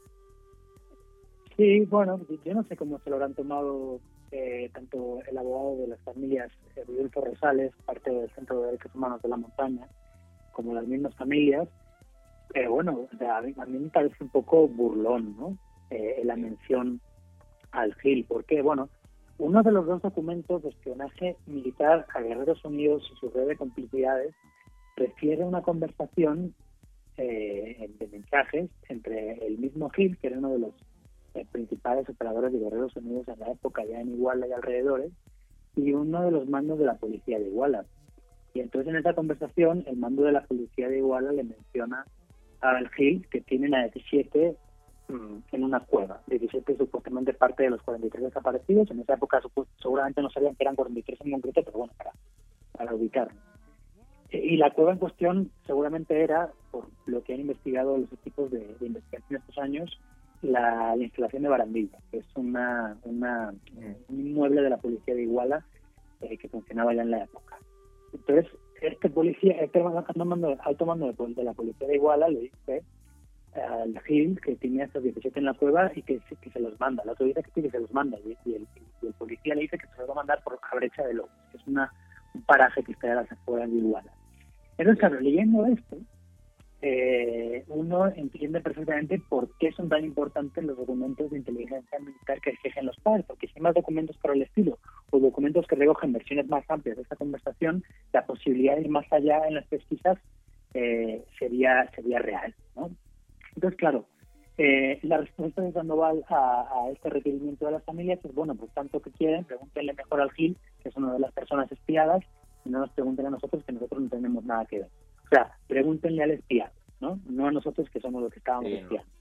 Sí, 1.56 1.86
bueno, 1.86 2.20
yo 2.44 2.54
no 2.54 2.64
sé 2.64 2.76
cómo 2.76 3.00
se 3.00 3.10
lo 3.10 3.16
habrán 3.16 3.36
tomado 3.36 4.02
eh, 4.34 4.70
tanto 4.74 5.20
el 5.26 5.38
abogado 5.38 5.78
de 5.78 5.88
las 5.88 6.02
familias, 6.02 6.52
Rodolfo 6.88 7.22
Rosales, 7.22 7.72
parte 7.86 8.12
del 8.12 8.30
Centro 8.32 8.60
de 8.60 8.66
Derechos 8.66 8.94
Humanos 8.96 9.22
de 9.22 9.30
la 9.30 9.38
Montaña, 9.38 9.88
como 10.52 10.74
las 10.74 10.86
mismas 10.86 11.16
familias, 11.16 11.70
pero 12.52 12.74
bueno, 12.74 13.08
a, 13.22 13.42
mí, 13.42 13.54
me 13.80 13.90
parece 13.90 14.22
un 14.22 14.30
poco 14.30 14.68
burlón, 14.68 15.38
¿no? 15.38 15.58
Eh, 15.90 16.20
la 16.26 16.36
mención 16.36 17.00
al 17.72 17.94
GIL, 17.96 18.26
porque, 18.28 18.62
bueno, 18.62 18.90
uno 19.38 19.64
de 19.64 19.72
los 19.72 19.86
dos 19.86 20.02
documentos 20.02 20.64
de 20.64 20.70
espionaje 20.70 21.38
militar 21.46 22.06
a 22.14 22.22
Guerreros 22.22 22.64
Unidos 22.66 23.10
y 23.12 23.20
su 23.20 23.30
red 23.30 23.48
de 23.48 23.56
complicidades 23.56 24.36
refiere 24.98 25.46
una 25.46 25.62
conversación 25.62 26.54
eh, 27.18 27.90
de 28.00 28.08
mensajes 28.08 28.70
entre 28.90 29.46
el 29.46 29.58
mismo 29.58 29.90
Gil, 29.90 30.18
que 30.18 30.28
era 30.28 30.38
uno 30.38 30.52
de 30.52 30.60
los 30.60 30.74
eh, 31.36 31.46
principales 31.52 32.08
operadores 32.10 32.52
de 32.52 32.60
Guerreros 32.60 32.96
Unidos 32.96 33.28
en 33.28 33.40
la 33.40 33.52
época, 33.52 33.86
ya 33.86 34.02
en 34.02 34.14
Iguala 34.14 34.48
y 34.48 34.52
alrededores, 34.52 35.12
y 35.76 35.94
uno 35.94 36.24
de 36.24 36.32
los 36.32 36.50
mandos 36.50 36.80
de 36.80 36.86
la 36.86 36.98
policía 36.98 37.40
de 37.40 37.48
Iguala. 37.48 37.86
Y 38.54 38.62
entonces 38.62 38.90
en 38.90 39.00
esa 39.00 39.14
conversación, 39.14 39.84
el 39.88 39.98
mando 39.98 40.24
de 40.24 40.32
la 40.32 40.44
policía 40.44 40.90
de 40.90 40.98
Iguala 40.98 41.32
le 41.32 41.44
menciona 41.44 42.06
al 42.62 42.90
Gil 42.90 43.28
que 43.30 43.42
tienen 43.42 43.74
a 43.76 43.88
17 43.88 44.50
mm, 44.50 44.69
en 45.10 45.64
una 45.64 45.80
cueva. 45.82 46.22
17 46.28 46.78
supuestamente 46.78 47.34
parte 47.34 47.64
de 47.64 47.72
los 47.72 47.82
43 47.82 48.26
desaparecidos. 48.26 48.92
En 48.92 49.00
esa 49.00 49.16
época 49.16 49.42
seguramente 49.82 50.22
no 50.22 50.30
sabían 50.30 50.56
que 50.56 50.64
eran 50.64 50.76
43 50.76 51.20
en 51.22 51.32
concreto, 51.32 51.64
pero 51.64 51.78
bueno, 51.80 51.94
para, 51.98 52.12
para 52.74 52.94
ubicarnos. 52.94 53.44
Y 54.32 54.58
la 54.58 54.72
cueva 54.72 54.92
en 54.92 55.00
cuestión 55.00 55.52
seguramente 55.66 56.22
era, 56.22 56.52
por 56.70 56.86
lo 57.08 57.24
que 57.24 57.34
han 57.34 57.40
investigado 57.40 57.98
los 57.98 58.14
equipos 58.14 58.52
de, 58.52 58.76
investigación 58.80 59.42
estos 59.42 59.58
años, 59.58 60.00
la, 60.44 60.96
instalación 60.98 61.44
de 61.44 61.50
Barandilla, 61.50 61.98
que 62.12 62.20
es 62.20 62.28
una, 62.36 62.96
una, 63.04 63.54
un 64.08 64.20
inmueble 64.20 64.62
de 64.62 64.70
la 64.70 64.78
policía 64.78 65.16
de 65.16 65.24
Iguala 65.24 65.66
eh, 66.22 66.38
que 66.38 66.48
funcionaba 66.48 66.94
ya 66.94 67.02
en 67.02 67.12
la 67.12 67.24
época. 67.24 67.58
Entonces, 68.14 68.46
este 68.82 69.10
policía, 69.10 69.54
este 69.62 69.82
alto 69.82 70.26
mando, 70.26 70.56
alto 70.64 70.86
mando 70.86 71.12
de, 71.12 71.44
la 71.44 71.54
policía 71.54 71.88
de 71.88 71.96
Iguala 71.96 72.30
le 72.30 72.42
dice 72.42 72.84
al 73.56 74.00
Gil 74.02 74.40
que 74.42 74.56
tenía 74.56 74.86
estos 74.86 75.04
17 75.04 75.40
en 75.40 75.46
la 75.46 75.54
cueva 75.54 75.92
y 75.96 76.02
que, 76.02 76.20
que 76.42 76.50
se 76.50 76.60
los 76.60 76.80
manda. 76.80 77.04
La 77.06 77.14
otro 77.14 77.26
dice 77.26 77.44
que, 77.54 77.70
se 77.70 77.80
los 77.80 77.92
manda 77.94 78.18
y, 78.46 78.54
el, 78.54 78.68
policía 79.18 79.56
le 79.56 79.62
dice 79.62 79.78
que 79.78 79.88
se 79.88 79.98
los 79.98 80.10
va 80.10 80.14
a 80.14 80.16
mandar 80.18 80.42
por 80.44 80.54
la 80.54 80.78
brecha 80.78 81.06
de 81.06 81.14
Lobos, 81.14 81.32
que 81.52 81.58
es 81.58 81.68
una, 81.68 81.92
un 82.34 82.42
paraje 82.44 82.84
que 82.84 82.92
está 82.92 83.12
a 83.12 83.16
las 83.16 83.32
afueras 83.32 83.70
de 83.70 83.78
Iguala. 83.78 84.12
Entonces, 84.78 85.00
claro, 85.00 85.20
leyendo 85.20 85.66
esto, 85.66 85.98
eh, 86.82 87.66
uno 87.68 88.08
entiende 88.08 88.62
perfectamente 88.62 89.22
por 89.28 89.50
qué 89.58 89.74
son 89.74 89.90
tan 89.90 90.06
importantes 90.06 90.64
los 90.64 90.78
documentos 90.78 91.30
de 91.30 91.40
inteligencia 91.40 92.00
militar 92.00 92.40
que 92.40 92.52
exigen 92.52 92.86
los 92.86 92.96
padres, 92.98 93.26
porque 93.28 93.48
si 93.48 93.54
hay 93.58 93.64
más 93.64 93.76
documentos 93.76 94.18
para 94.18 94.34
el 94.34 94.44
estilo 94.44 94.80
o 95.12 95.20
documentos 95.20 95.68
que 95.68 95.76
recogen 95.76 96.14
versiones 96.14 96.48
más 96.48 96.64
amplias 96.70 96.96
de 96.96 97.04
esta 97.04 97.18
conversación, 97.18 97.84
la 98.14 98.26
posibilidad 98.26 98.76
de 98.76 98.84
ir 98.84 98.90
más 98.90 99.12
allá 99.12 99.46
en 99.48 99.56
las 99.56 99.68
pesquisas 99.68 100.18
eh, 100.74 101.26
sería 101.38 101.90
sería 101.94 102.20
real. 102.20 102.56
¿no? 102.78 102.92
Entonces, 103.60 103.78
claro, 103.78 104.06
eh, 104.58 105.00
la 105.04 105.18
respuesta 105.18 105.62
de 105.62 105.74
Sandoval 105.74 106.24
a, 106.30 106.62
a, 106.62 106.92
este 106.92 107.10
requerimiento 107.10 107.66
de 107.66 107.74
las 107.74 107.84
familias 107.84 108.24
es, 108.24 108.34
bueno, 108.34 108.56
pues 108.56 108.72
tanto 108.72 109.02
que 109.02 109.12
quieren, 109.12 109.44
pregúntenle 109.44 109.92
mejor 109.92 110.22
al 110.22 110.32
Gil, 110.32 110.56
que 110.82 110.88
es 110.88 110.96
una 110.96 111.12
de 111.12 111.20
las 111.20 111.34
personas 111.34 111.70
espiadas, 111.70 112.24
y 112.64 112.70
no 112.70 112.80
nos 112.80 112.90
pregunten 112.92 113.26
a 113.26 113.32
nosotros, 113.32 113.62
que 113.66 113.74
nosotros 113.74 114.02
no 114.02 114.08
tenemos 114.08 114.46
nada 114.46 114.64
que 114.64 114.80
ver. 114.80 114.90
O 115.26 115.28
sea, 115.28 115.52
pregúntenle 115.68 116.24
al 116.24 116.32
espiado, 116.32 116.72
¿no? 117.02 117.20
No 117.30 117.48
a 117.48 117.52
nosotros 117.52 117.90
que 117.90 118.00
somos 118.00 118.22
los 118.24 118.32
que 118.32 118.40
estábamos 118.40 118.72
espiando. 118.72 119.12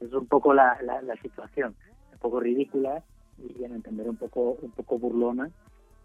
Es 0.00 0.12
un 0.12 0.26
poco 0.26 0.52
la, 0.52 0.76
la, 0.82 1.14
situación, 1.22 1.76
un 2.14 2.18
poco 2.18 2.40
ridícula 2.40 3.04
y 3.38 3.62
en 3.62 3.74
entender 3.74 4.08
un 4.08 4.16
poco 4.16 4.58
un 4.60 4.72
poco 4.72 4.98
burlona. 4.98 5.50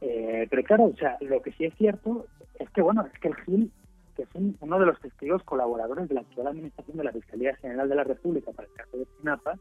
Eh, 0.02 0.46
pero 0.48 0.62
claro, 0.62 0.84
o 0.86 0.96
sea, 0.96 1.18
lo 1.22 1.42
que 1.42 1.54
sí 1.54 1.66
es 1.66 1.74
cierto 1.74 2.28
es 2.60 2.70
que, 2.70 2.84
bueno, 2.84 3.04
es 3.12 3.20
que 3.20 3.30
el 3.30 3.36
GIL, 3.38 3.72
que 4.20 4.24
es 4.24 4.56
uno 4.60 4.80
de 4.80 4.86
los 4.86 5.00
testigos 5.00 5.44
colaboradores 5.44 6.10
de 6.10 6.16
la 6.16 6.22
actual 6.22 6.48
administración 6.48 6.98
de 6.98 7.04
la 7.04 7.12
Fiscalía 7.12 7.56
General 7.56 7.88
de 7.88 7.96
la 7.96 8.04
República 8.04 8.52
para 8.52 8.68
el 8.68 8.74
caso 8.74 8.98
de 8.98 9.06
Sinapa, 9.18 9.58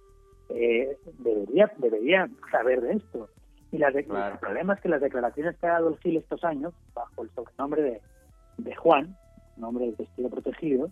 eh, 0.48 0.98
debería, 1.18 1.70
debería 1.78 2.28
saber 2.50 2.80
de 2.80 2.94
esto. 2.94 3.28
Y 3.70 3.78
la 3.78 3.88
el 3.88 4.38
problema 4.40 4.74
es 4.74 4.80
que 4.80 4.88
las 4.88 5.00
declaraciones 5.00 5.56
que 5.58 5.66
ha 5.66 5.72
dado 5.72 5.90
el 5.90 5.98
GIL 5.98 6.16
estos 6.16 6.42
años, 6.42 6.72
bajo 6.94 7.22
el 7.22 7.30
sobrenombre 7.30 7.82
de, 7.82 8.00
de 8.56 8.74
Juan, 8.74 9.14
nombre 9.56 9.86
del 9.86 9.96
testigo 9.96 10.30
protegido, 10.30 10.90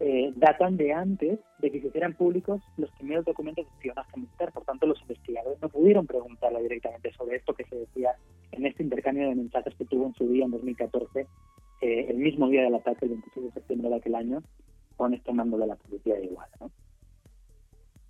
eh, 0.00 0.32
datan 0.36 0.76
de 0.76 0.92
antes 0.92 1.40
de 1.58 1.70
que 1.70 1.80
se 1.80 1.88
hicieran 1.88 2.14
públicos 2.14 2.62
los 2.78 2.90
primeros 2.92 3.24
documentos 3.24 3.66
de 3.66 3.72
espionaje 3.72 4.16
militar. 4.16 4.52
Por 4.52 4.64
tanto, 4.64 4.86
los 4.86 5.00
investigadores 5.02 5.60
no 5.60 5.68
pudieron 5.68 6.06
preguntarle 6.06 6.62
directamente 6.62 7.12
sobre 7.12 7.36
esto 7.36 7.54
que 7.54 7.64
se 7.64 7.76
decía 7.76 8.12
en 8.52 8.66
este 8.66 8.82
intercambio 8.82 9.28
de 9.28 9.34
mensajes 9.34 9.74
que 9.74 9.84
tuvo 9.84 10.06
en 10.06 10.14
su 10.14 10.26
día 10.28 10.44
en 10.44 10.52
2014, 10.52 11.26
eh, 11.80 12.06
el 12.08 12.16
mismo 12.16 12.48
día 12.48 12.62
del 12.62 12.74
ataque, 12.74 13.06
el 13.06 13.12
26 13.12 13.46
de 13.46 13.52
septiembre 13.52 13.88
de 13.90 13.96
aquel 13.96 14.14
año, 14.14 14.42
con 14.96 15.14
este 15.14 15.32
mando 15.32 15.56
de 15.58 15.66
la 15.66 15.76
policía 15.76 16.14
de 16.14 16.26
igual. 16.26 16.48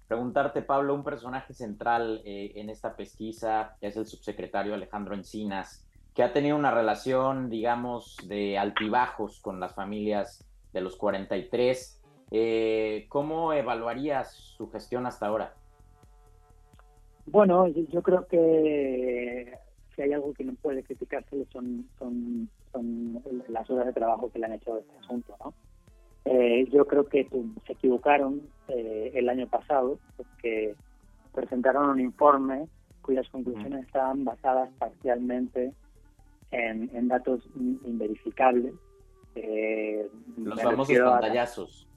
Preguntarte, 0.08 0.62
Pablo, 0.62 0.94
un 0.94 1.04
personaje 1.04 1.54
central 1.54 2.20
eh, 2.24 2.52
en 2.56 2.68
esta 2.68 2.96
pesquisa 2.96 3.76
es 3.80 3.96
el 3.96 4.06
subsecretario 4.06 4.74
Alejandro 4.74 5.14
Encinas 5.14 5.86
que 6.14 6.22
ha 6.22 6.32
tenido 6.32 6.56
una 6.56 6.72
relación, 6.72 7.48
digamos, 7.48 8.16
de 8.26 8.58
altibajos 8.58 9.40
con 9.40 9.60
las 9.60 9.74
familias 9.74 10.44
de 10.72 10.80
los 10.80 10.96
43. 10.96 12.02
Eh, 12.32 13.06
¿Cómo 13.08 13.52
evaluarías 13.52 14.34
su 14.34 14.70
gestión 14.70 15.06
hasta 15.06 15.26
ahora? 15.26 15.54
Bueno, 17.26 17.68
yo, 17.68 18.02
creo 18.02 18.26
que 18.26 19.56
si 20.00 20.04
hay 20.04 20.12
algo 20.14 20.33
que 20.33 20.45
no 20.45 20.54
puede 20.54 20.83
criticarse 20.83 21.45
son, 21.52 21.87
son, 21.99 22.49
son 22.73 23.23
las 23.49 23.69
horas 23.69 23.87
de 23.87 23.92
trabajo 23.92 24.30
que 24.33 24.38
le 24.38 24.47
han 24.47 24.54
hecho 24.54 24.75
a 24.75 24.78
este 24.78 24.99
asunto. 24.99 25.37
¿no? 25.45 25.52
Eh, 26.25 26.66
yo 26.73 26.87
creo 26.87 27.04
que 27.04 27.28
se 27.66 27.73
equivocaron 27.73 28.40
eh, 28.69 29.11
el 29.14 29.28
año 29.28 29.47
pasado 29.47 29.99
porque 30.16 30.75
presentaron 31.35 31.90
un 31.90 32.00
informe 32.00 32.66
cuyas 33.02 33.28
conclusiones 33.28 33.87
estaban 33.87 34.25
basadas 34.25 34.71
parcialmente 34.78 35.73
en, 36.50 37.09
datos 37.09 37.42
inverificables. 37.54 38.73
Eh, 39.35 40.09
Los 40.38 40.62
famosos 40.62 40.99
pantallazos. 40.99 41.88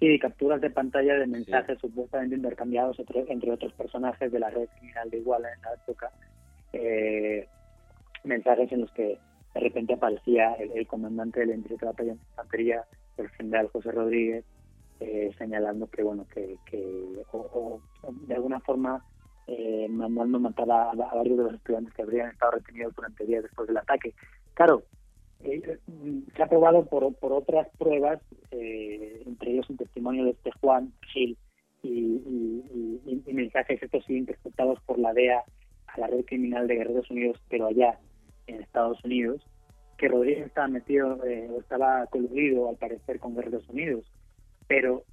sí, 0.00 0.18
capturas 0.18 0.60
de 0.60 0.70
pantalla 0.70 1.14
de 1.14 1.26
mensajes 1.26 1.78
supuestamente 1.78 2.36
intercambiados 2.36 2.98
entre, 2.98 3.52
otros 3.52 3.72
personajes 3.74 4.32
de 4.32 4.38
la 4.38 4.50
red 4.50 4.68
criminal 4.78 5.10
de 5.10 5.18
Iguala 5.18 5.52
en 5.52 5.62
la 5.62 5.74
época. 5.74 6.10
Eh, 6.72 7.48
mensajes 8.24 8.70
en 8.72 8.82
los 8.82 8.92
que 8.92 9.18
de 9.54 9.60
repente 9.60 9.94
aparecía 9.94 10.54
el, 10.54 10.86
comandante 10.86 11.40
del 11.40 11.50
índice 11.50 11.76
de 11.76 11.86
batalla 11.86 12.12
de 12.12 12.18
infantería, 12.18 12.84
el 13.18 13.28
general 13.30 13.68
José 13.68 13.92
Rodríguez, 13.92 14.44
eh, 15.00 15.30
señalando 15.36 15.88
que, 15.88 16.02
bueno, 16.02 16.26
que, 16.32 16.56
o, 17.32 17.80
de 18.26 18.34
alguna 18.34 18.60
forma 18.60 19.04
eh, 19.46 19.88
mandando 19.90 20.38
matar 20.38 20.70
a, 20.70 20.94
varios 20.94 21.36
de 21.36 21.44
los 21.44 21.54
estudiantes 21.54 21.92
que 21.94 22.02
habrían 22.02 22.30
estado 22.30 22.52
retenidos 22.52 22.94
durante 22.94 23.26
días 23.26 23.42
después 23.42 23.68
del 23.68 23.76
ataque. 23.76 24.14
Claro, 24.54 24.84
eh, 25.40 25.78
se 26.36 26.42
ha 26.42 26.46
probado 26.46 26.86
por, 26.86 27.14
por 27.16 27.32
otras 27.32 27.68
pruebas, 27.76 28.20
eh, 28.52 29.22
entre 29.26 29.52
ellos 29.52 29.68
un 29.68 29.76
testimonio 29.76 30.24
de 30.24 30.30
este 30.30 30.52
Juan 30.60 30.92
Gil 31.12 31.36
y, 31.82 31.88
y, 31.88 33.22
y, 33.26 33.34
mensajes 33.34 33.82
estos 33.82 34.04
sí 34.04 34.16
interceptados 34.16 34.78
por 34.86 34.98
la 34.98 35.12
DEA 35.12 35.42
a 35.94 36.00
la 36.00 36.06
red 36.06 36.24
criminal 36.24 36.66
de 36.66 36.76
Guerreros 36.76 37.10
Unidos, 37.10 37.40
pero 37.48 37.66
allá 37.66 37.98
en 38.46 38.60
Estados 38.60 39.02
Unidos, 39.04 39.42
que 39.98 40.08
Rodríguez 40.08 40.46
estaba 40.46 40.68
metido 40.68 41.24
eh, 41.24 41.48
o 41.50 41.60
estaba 41.60 42.06
coludido 42.06 42.68
al 42.68 42.76
parecer 42.76 43.20
con 43.20 43.34
Guerreros 43.34 43.68
Unidos, 43.68 44.04
pero 44.66 45.04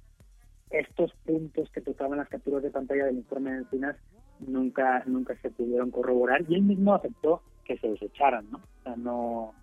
estos 0.70 1.12
puntos 1.24 1.70
que 1.70 1.80
tocaban 1.80 2.18
las 2.18 2.28
capturas 2.28 2.62
de 2.62 2.70
pantalla 2.70 3.06
del 3.06 3.16
informe 3.16 3.52
de 3.52 3.58
Encinas 3.58 3.96
nunca 4.40 5.02
nunca 5.06 5.36
se 5.42 5.50
pudieron 5.50 5.90
corroborar 5.90 6.42
y 6.48 6.54
él 6.54 6.62
mismo 6.62 6.94
aceptó 6.94 7.42
que 7.64 7.76
se 7.78 7.88
desecharan, 7.88 8.50
¿no? 8.50 8.58
O 8.58 8.82
sea, 8.82 8.96
no, 8.96 9.54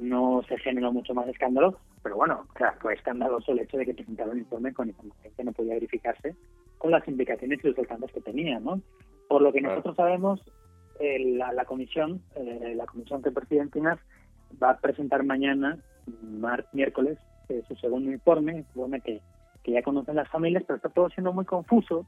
no 0.00 0.42
se 0.48 0.58
generó 0.58 0.92
mucho 0.92 1.14
más 1.14 1.26
escándalo, 1.28 1.78
pero 2.02 2.16
bueno, 2.16 2.46
o 2.48 2.80
fue 2.80 2.94
escandaloso 2.94 3.52
el 3.52 3.60
hecho 3.60 3.78
de 3.78 3.86
que 3.86 3.94
presentara 3.94 4.30
un 4.30 4.38
informe 4.38 4.72
con 4.72 4.88
información 4.88 5.32
que 5.36 5.44
no 5.44 5.52
podía 5.52 5.74
verificarse 5.74 6.36
con 6.78 6.90
las 6.90 7.06
implicaciones 7.06 7.60
y 7.62 7.68
los 7.68 7.78
alcances 7.78 8.12
que 8.12 8.20
tenía, 8.20 8.58
¿no? 8.60 8.80
Por 9.32 9.40
lo 9.40 9.50
que 9.50 9.62
nosotros 9.62 9.96
sabemos, 9.96 10.42
la, 11.00 11.64
comisión, 11.64 12.20
eh, 12.36 12.74
la 12.76 12.84
comisión 12.84 13.22
que 13.22 13.30
preside 13.30 13.66
va 14.62 14.72
a 14.72 14.76
presentar 14.76 15.24
mañana, 15.24 15.78
miércoles, 16.74 17.16
eh, 17.48 17.62
su 17.66 17.74
segundo 17.76 18.12
informe, 18.12 18.58
informe 18.58 19.00
que, 19.00 19.22
que 19.62 19.72
ya 19.72 19.82
conocen 19.82 20.16
las 20.16 20.28
familias, 20.28 20.64
pero 20.66 20.76
está 20.76 20.90
todo 20.90 21.08
siendo 21.08 21.32
muy 21.32 21.46
confuso 21.46 22.04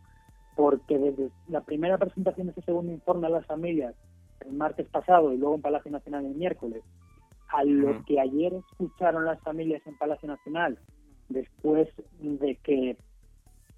porque 0.54 0.98
desde 0.98 1.30
la 1.48 1.62
primera 1.62 1.96
presentación 1.96 2.48
de 2.48 2.52
ese 2.52 2.60
segundo 2.60 2.92
informe 2.92 3.28
a 3.28 3.30
las 3.30 3.46
familias 3.46 3.94
el 4.44 4.52
martes 4.52 4.86
pasado 4.88 5.32
y 5.32 5.38
luego 5.38 5.54
en 5.54 5.62
Palacio 5.62 5.90
Nacional 5.90 6.26
el 6.26 6.34
miércoles, 6.34 6.82
a 7.48 7.64
lo 7.64 8.04
que 8.04 8.20
ayer 8.20 8.52
escucharon 8.52 9.24
las 9.24 9.40
familias 9.40 9.80
en 9.86 9.96
Palacio 9.96 10.28
Nacional, 10.28 10.78
después 11.30 11.88
de 12.20 12.56
que 12.56 12.98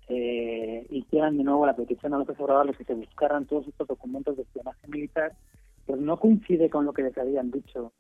eh, 0.09 0.87
hicieran 0.91 1.37
de 1.37 1.45
nuevo 1.45 1.67
la 1.67 1.75
petición 1.75 2.15
a 2.15 2.19
López 2.19 2.39
Obrador 2.39 2.67
de 2.69 2.75
que 2.75 2.85
se 2.85 2.95
buscaran 2.95 3.47
todos 3.47 3.67
estos 3.67 3.89
documentos 3.89 4.37
de 4.37 4.43
espionaje 4.43 4.87
militar, 4.89 5.33
pues 5.87 6.01
no 6.01 6.19
coincide 6.19 6.71
con 6.71 6.85
lo 6.85 6.93
que 6.93 7.03
les 7.03 7.17
habían 7.19 7.51
dicho 7.51 7.93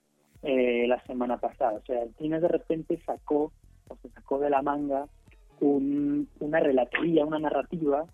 eh, 0.42 0.86
la 0.86 1.02
semana 1.04 1.38
pasada. 1.38 1.78
O 1.78 1.86
sea, 1.86 2.02
el 2.02 2.30
de 2.30 2.48
repente 2.48 3.00
sacó, 3.04 3.52
o 3.88 3.96
se 4.02 4.08
sacó 4.10 4.38
de 4.38 4.50
la 4.50 4.62
manga, 4.62 5.06
una 5.60 6.60
relatoría, 6.60 7.24
una 7.24 7.38
narrativa 7.38 8.04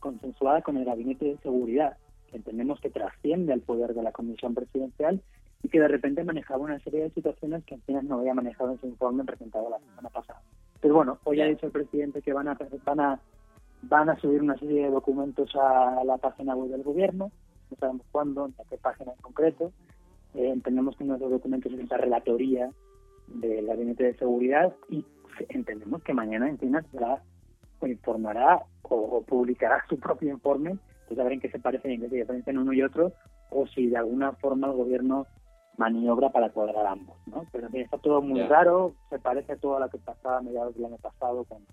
consensuada 0.00 0.62
con 0.62 0.76
el 0.76 0.84
Gabinete 0.84 1.24
de 1.26 1.38
Seguridad, 1.38 1.96
que 2.30 2.36
entendemos 2.36 2.80
que 2.80 2.90
trasciende 2.90 3.52
al 3.52 3.60
poder 3.60 3.94
de 3.94 4.02
la 4.02 4.12
Comisión 4.12 4.54
Presidencial 4.54 5.22
y 5.62 5.68
que 5.68 5.80
de 5.80 5.88
repente 5.88 6.24
manejaba 6.24 6.64
una 6.64 6.78
serie 6.80 7.02
de 7.02 7.10
situaciones 7.10 7.64
que 7.64 7.76
apenas 7.76 8.04
no 8.04 8.18
había 8.18 8.34
manejado 8.34 8.72
en 8.72 8.80
su 8.80 8.86
informe 8.86 9.24
presentado 9.24 9.70
la 9.70 9.78
semana 9.78 10.08
pasada. 10.10 10.40
Pero 10.80 10.94
bueno, 10.94 11.18
hoy 11.24 11.40
ha 11.40 11.46
dicho 11.46 11.66
el 11.66 11.72
presidente 11.72 12.22
que 12.22 12.32
van 12.32 12.48
a, 12.48 12.58
van 12.84 13.00
a, 13.00 13.20
van 13.82 14.10
a 14.10 14.18
subir 14.18 14.42
una 14.42 14.56
serie 14.58 14.84
de 14.84 14.90
documentos 14.90 15.54
a 15.56 16.02
la 16.04 16.18
página 16.18 16.54
web 16.54 16.70
del 16.70 16.82
gobierno, 16.82 17.30
no 17.70 17.76
sabemos 17.78 18.06
cuándo, 18.10 18.46
en 18.46 18.54
qué 18.68 18.78
página 18.78 19.12
en 19.12 19.20
concreto. 19.20 19.72
Eh, 20.34 20.50
entendemos 20.50 20.96
que 20.96 21.04
uno 21.04 21.14
de 21.14 21.20
los 21.20 21.30
documentos 21.30 21.72
es 21.72 21.80
esa 21.80 21.96
relatoría 21.96 22.70
del 23.28 23.66
Gabinete 23.66 24.04
de 24.04 24.16
Seguridad 24.16 24.74
y 24.88 25.04
entendemos 25.48 26.02
que 26.02 26.14
mañana 26.14 26.48
Encinas 26.48 26.84
será 26.90 27.22
o 27.80 27.86
informará 27.86 28.62
o, 28.82 29.22
publicará 29.22 29.84
su 29.88 29.98
propio 29.98 30.30
informe, 30.30 30.78
pues 31.06 31.18
a 31.20 31.22
ver 31.22 31.34
en 31.34 31.40
qué 31.40 31.50
se 31.50 31.58
parecen 31.58 31.92
en 31.92 32.00
qué 32.00 32.08
se 32.08 32.16
diferencian 32.16 32.58
uno 32.58 32.72
y 32.72 32.82
otro, 32.82 33.12
o 33.50 33.66
si 33.66 33.86
de 33.88 33.96
alguna 33.96 34.32
forma 34.32 34.66
el 34.68 34.74
gobierno 34.74 35.26
maniobra 35.76 36.30
para 36.30 36.50
cuadrar 36.50 36.86
ambos, 36.86 37.16
¿no? 37.26 37.44
Pero 37.52 37.68
está 37.72 37.98
todo 37.98 38.20
muy 38.20 38.42
raro, 38.42 38.94
se 39.10 39.18
parece 39.18 39.52
a 39.52 39.56
todo 39.56 39.78
lo 39.78 39.88
que 39.88 39.98
pasaba 39.98 40.38
a 40.38 40.42
mediados 40.42 40.74
del 40.74 40.86
año 40.86 40.96
pasado 40.96 41.44
con, 41.44 41.64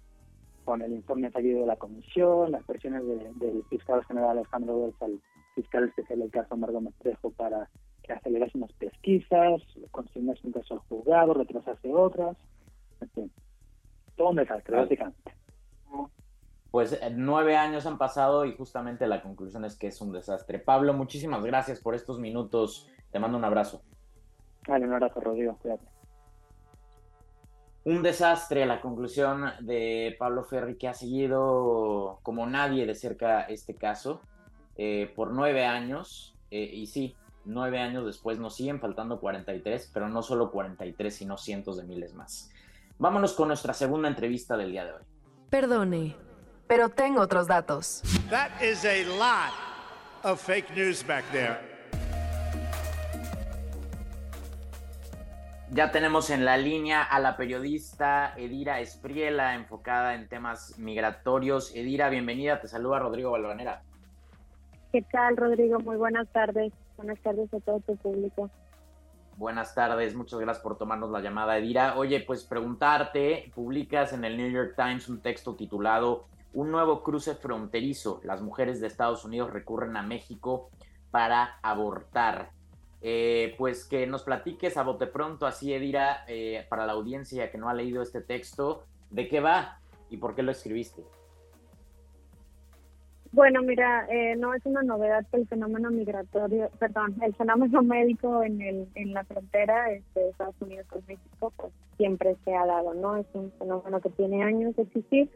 con 0.66 0.82
el 0.82 0.92
informe 0.92 1.32
fallido 1.32 1.62
de 1.62 1.68
la 1.68 1.78
comisión, 1.78 2.52
las 2.52 2.64
presiones 2.64 3.04
del 3.06 3.64
fiscal 3.70 4.04
general 4.06 4.32
Alejandro 4.32 4.76
Wells 4.76 5.02
al 5.02 5.22
fiscal 5.54 5.86
especial 5.86 6.20
del 6.20 6.32
caso 6.32 6.58
Margot 6.58 6.82
Mestrejo 6.82 7.32
para 7.32 7.70
que 8.04 8.12
acelerase 8.12 8.58
unas 8.58 8.74
pesquisas, 8.74 9.62
consignase 9.92 10.42
un 10.44 10.52
caso 10.52 10.74
al 10.74 10.80
juzgado, 10.82 11.34
retrasase 11.34 11.94
otras, 11.94 12.36
en 13.00 13.10
fin, 13.12 13.32
todo 14.18 14.32
un 14.32 14.36
desastre, 14.36 14.76
básicamente 14.76 15.32
pues 16.76 16.92
eh, 16.92 17.10
nueve 17.10 17.56
años 17.56 17.86
han 17.86 17.98
pasado 17.98 18.44
y 18.44 18.54
justamente 18.54 19.08
la 19.08 19.22
conclusión 19.22 19.64
es 19.64 19.78
que 19.78 19.88
es 19.88 20.02
un 20.02 20.12
desastre. 20.12 20.60
Pablo, 20.60 20.94
muchísimas 20.94 21.42
gracias 21.42 21.80
por 21.80 21.96
estos 21.96 22.20
minutos. 22.20 22.92
Te 23.12 23.18
mando 23.18 23.38
un 23.38 23.46
abrazo. 23.46 23.82
Vale, 24.68 24.86
un 24.86 24.92
abrazo, 24.92 25.22
Rodrigo. 25.22 25.58
Cuídate. 25.62 25.95
Un 27.86 28.01
desastre, 28.01 28.65
la 28.65 28.82
conclusión 28.82 29.46
de 29.60 30.15
Pablo 30.18 30.44
Ferri, 30.44 30.75
que 30.75 30.88
ha 30.88 30.96
seguido 30.96 32.20
como 32.24 32.48
nadie 32.48 32.88
de 32.88 32.96
cerca 32.96 33.42
este 33.42 33.75
caso 33.75 34.22
eh, 34.75 35.13
por 35.15 35.32
nueve 35.32 35.68
años. 35.68 36.36
Eh, 36.50 36.63
y 36.74 36.88
sí, 36.88 37.15
nueve 37.46 37.80
años 37.80 38.04
después 38.08 38.39
nos 38.39 38.56
siguen 38.56 38.80
faltando 38.80 39.20
43, 39.20 39.92
pero 39.94 40.10
no 40.10 40.24
solo 40.24 40.50
43, 40.50 41.15
sino 41.15 41.38
cientos 41.38 41.77
de 41.77 41.84
miles 41.84 42.15
más. 42.15 42.50
Vámonos 42.98 43.34
con 43.34 43.50
nuestra 43.50 43.75
segunda 43.75 44.08
entrevista 44.08 44.58
del 44.58 44.72
día 44.72 44.86
de 44.86 44.94
hoy. 44.94 45.04
Perdone, 45.51 46.16
pero 46.66 46.90
tengo 46.90 47.22
otros 47.22 47.46
datos. 47.46 48.01
That 48.31 48.50
is 48.64 48.83
a 48.83 49.03
lot 49.20 49.53
of 50.24 50.42
fake 50.42 50.75
news 50.75 51.05
back 51.05 51.24
there. 51.31 51.75
Ya 55.72 55.92
tenemos 55.92 56.30
en 56.30 56.46
la 56.46 56.58
línea 56.58 57.01
a 57.01 57.20
la 57.20 57.36
periodista 57.38 58.34
Edira 58.38 58.80
Espriela, 58.80 59.56
enfocada 59.56 60.14
en 60.14 60.30
temas 60.30 60.78
migratorios. 60.78 61.75
Edira, 61.75 62.10
bienvenida, 62.10 62.62
te 62.62 62.68
saluda 62.68 63.00
Rodrigo 63.00 63.32
Balvanera. 63.32 63.82
¿Qué 64.92 65.01
tal, 65.12 65.36
Rodrigo? 65.36 65.80
Muy 65.80 65.98
buenas 65.98 66.28
tardes. 66.30 66.72
Buenas 66.98 67.20
tardes 67.20 67.51
a 67.54 67.60
todo 67.60 67.80
tu 67.80 67.98
público. 67.98 68.50
Buenas 69.38 69.75
tardes, 69.75 70.16
muchas 70.16 70.40
gracias 70.40 70.64
por 70.64 70.78
tomarnos 70.78 71.12
la 71.12 71.20
llamada, 71.20 71.58
Edira. 71.58 71.98
Oye, 71.98 72.22
pues 72.22 72.46
preguntarte, 72.46 73.51
publicas 73.54 74.14
en 74.14 74.24
el 74.24 74.38
New 74.38 74.50
York 74.50 74.75
Times 74.78 75.10
un 75.10 75.20
texto 75.20 75.56
titulado 75.56 76.28
Un 76.54 76.72
nuevo 76.72 77.04
cruce 77.04 77.36
fronterizo. 77.36 78.22
Las 78.24 78.42
mujeres 78.42 78.80
de 78.80 78.88
Estados 78.88 79.25
Unidos 79.25 79.51
recurren 79.51 79.98
a 79.98 80.04
México 80.04 80.70
para 81.12 81.60
abortar. 81.64 82.51
Eh, 83.07 83.53
pues 83.59 83.85
que 83.85 84.07
nos 84.07 84.24
platiques 84.24 84.77
a 84.77 84.83
bote 84.83 85.05
pronto, 85.05 85.46
así 85.46 85.72
Edira, 85.72 86.25
eh, 86.27 86.65
para 86.70 86.87
la 86.87 86.94
audiencia 86.94 87.51
que 87.51 87.59
no 87.59 87.70
ha 87.70 87.74
leído 87.75 88.01
este 88.01 88.20
texto, 88.20 88.83
de 89.11 89.27
qué 89.27 89.41
va 89.41 89.77
y 90.09 90.18
por 90.18 90.33
qué 90.33 90.41
lo 90.41 90.51
escribiste. 90.51 91.03
Bueno, 93.31 93.61
mira, 93.61 94.07
eh, 94.09 94.35
no 94.35 94.55
es 94.55 94.65
una 94.65 94.81
novedad 94.81 95.24
que 95.29 95.37
el 95.37 95.48
fenómeno 95.48 95.91
migratorio, 95.91 96.72
perdón, 96.79 97.15
el 97.22 97.35
fenómeno 97.35 97.83
médico 97.83 98.41
en, 98.41 98.59
el, 98.59 98.87
en 98.96 99.13
la 99.13 99.24
frontera 99.24 99.91
este, 99.91 100.29
Estados 100.29 100.59
Unidos 100.59 100.87
con 100.87 101.03
México, 101.07 101.53
pues 101.57 101.74
siempre 101.98 102.35
se 102.44 102.55
ha 102.55 102.65
dado, 102.65 102.96
¿no? 102.96 103.18
Es 103.18 103.27
un 103.33 103.51
fenómeno 103.59 104.01
que 104.01 104.09
tiene 104.09 104.41
años 104.41 104.75
de 104.77 104.81
existir. 104.81 105.29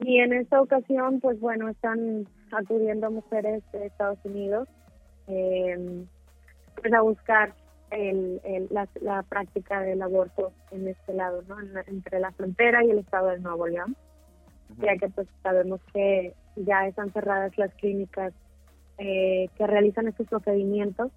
Y 0.00 0.18
en 0.18 0.32
esta 0.32 0.60
ocasión, 0.60 1.20
pues 1.20 1.38
bueno, 1.38 1.68
están 1.68 2.26
acudiendo 2.50 3.08
mujeres 3.12 3.62
de 3.70 3.86
Estados 3.86 4.18
Unidos 4.24 4.66
eh, 5.28 6.04
pues 6.80 6.92
a 6.92 7.00
buscar 7.00 7.54
el, 7.90 8.40
la, 8.70 8.88
la, 9.00 9.22
práctica 9.22 9.80
del 9.80 10.02
aborto 10.02 10.52
en 10.70 10.88
este 10.88 11.14
lado, 11.14 11.42
¿no? 11.48 11.56
entre 11.86 12.20
la 12.20 12.32
frontera 12.32 12.84
y 12.84 12.90
el 12.90 12.98
estado 12.98 13.28
de 13.28 13.40
Nuevo 13.40 13.66
León, 13.66 13.96
ya 14.78 14.96
que 14.96 15.08
pues 15.08 15.26
sabemos 15.42 15.80
que 15.92 16.34
ya 16.56 16.86
están 16.86 17.10
cerradas 17.12 17.56
las 17.56 17.72
clínicas 17.74 18.32
eh, 18.98 19.48
que 19.56 19.66
realizan 19.66 20.08
estos 20.08 20.26
procedimientos, 20.26 21.10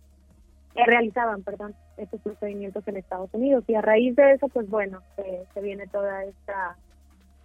que 0.74 0.84
realizaban, 0.86 1.44
perdón, 1.44 1.76
estos 1.98 2.22
procedimientos 2.22 2.88
en 2.88 2.98
Estados 2.98 3.30
Unidos. 3.34 3.64
Y 3.68 3.76
a 3.76 3.82
raíz 3.82 4.16
de 4.16 4.34
eso, 4.34 4.48
pues 4.48 4.70
bueno, 4.70 5.02
se, 5.16 5.62
viene 5.62 5.88
toda 5.88 6.24
esta 6.24 6.78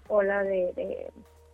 ola 0.08 0.44
de, 0.44 1.10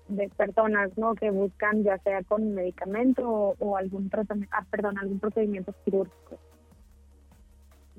de, 0.08 0.28
personas 0.36 0.90
¿no? 0.98 1.14
que 1.14 1.30
buscan 1.30 1.84
ya 1.84 1.96
sea 1.98 2.22
con 2.24 2.54
medicamento 2.54 3.54
o, 3.58 3.76
algún 3.76 4.10
tratamiento, 4.10 4.54
ah, 4.54 4.66
perdón, 4.70 4.98
algún 4.98 5.20
procedimiento 5.20 5.72
quirúrgico. 5.84 6.38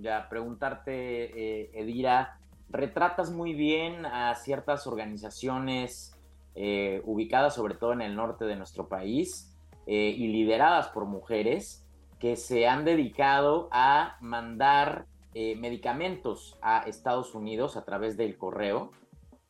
Ya, 0.04 0.28
preguntarte, 0.28 0.92
eh, 0.92 1.72
Edira, 1.76 2.38
retratas 2.68 3.32
muy 3.32 3.54
bien 3.54 4.06
a 4.06 4.36
ciertas 4.36 4.86
organizaciones 4.86 6.14
eh, 6.56 7.02
ubicadas 7.06 7.56
sobre 7.56 7.76
todo 7.76 7.94
en 7.94 8.02
el 8.02 8.14
norte 8.14 8.44
de 8.44 8.58
nuestro 8.58 8.90
país 8.90 9.56
eh, 9.88 10.14
y 10.18 10.28
lideradas 10.28 10.90
por 10.90 11.06
mujeres 11.06 11.88
que 12.20 12.36
se 12.36 12.68
han 12.68 12.84
dedicado 12.84 13.70
a 13.72 14.18
mandar 14.20 15.06
medicamentos 15.34 16.60
a 16.62 16.84
Estados 16.84 17.34
Unidos 17.34 17.76
a 17.76 17.86
través 17.86 18.18
del 18.18 18.38
correo 18.38 18.92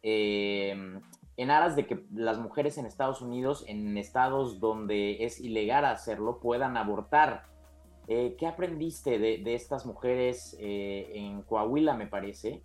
en 0.02 1.52
aras 1.52 1.76
de 1.76 1.86
que 1.86 2.06
las 2.14 2.40
mujeres 2.40 2.78
en 2.78 2.86
Estados 2.86 3.22
Unidos, 3.22 3.66
en 3.68 3.98
estados 3.98 4.62
donde 4.62 5.26
es 5.26 5.42
ilegal 5.42 5.84
hacerlo, 5.84 6.40
puedan 6.40 6.78
abortar. 6.78 7.53
¿Qué 8.08 8.48
aprendiste 8.48 9.18
de, 9.18 9.38
de 9.38 9.56
estas 9.56 9.86
mujeres 9.86 10.58
en 10.60 11.42
Coahuila, 11.44 11.96
me 11.96 12.08
parece, 12.08 12.62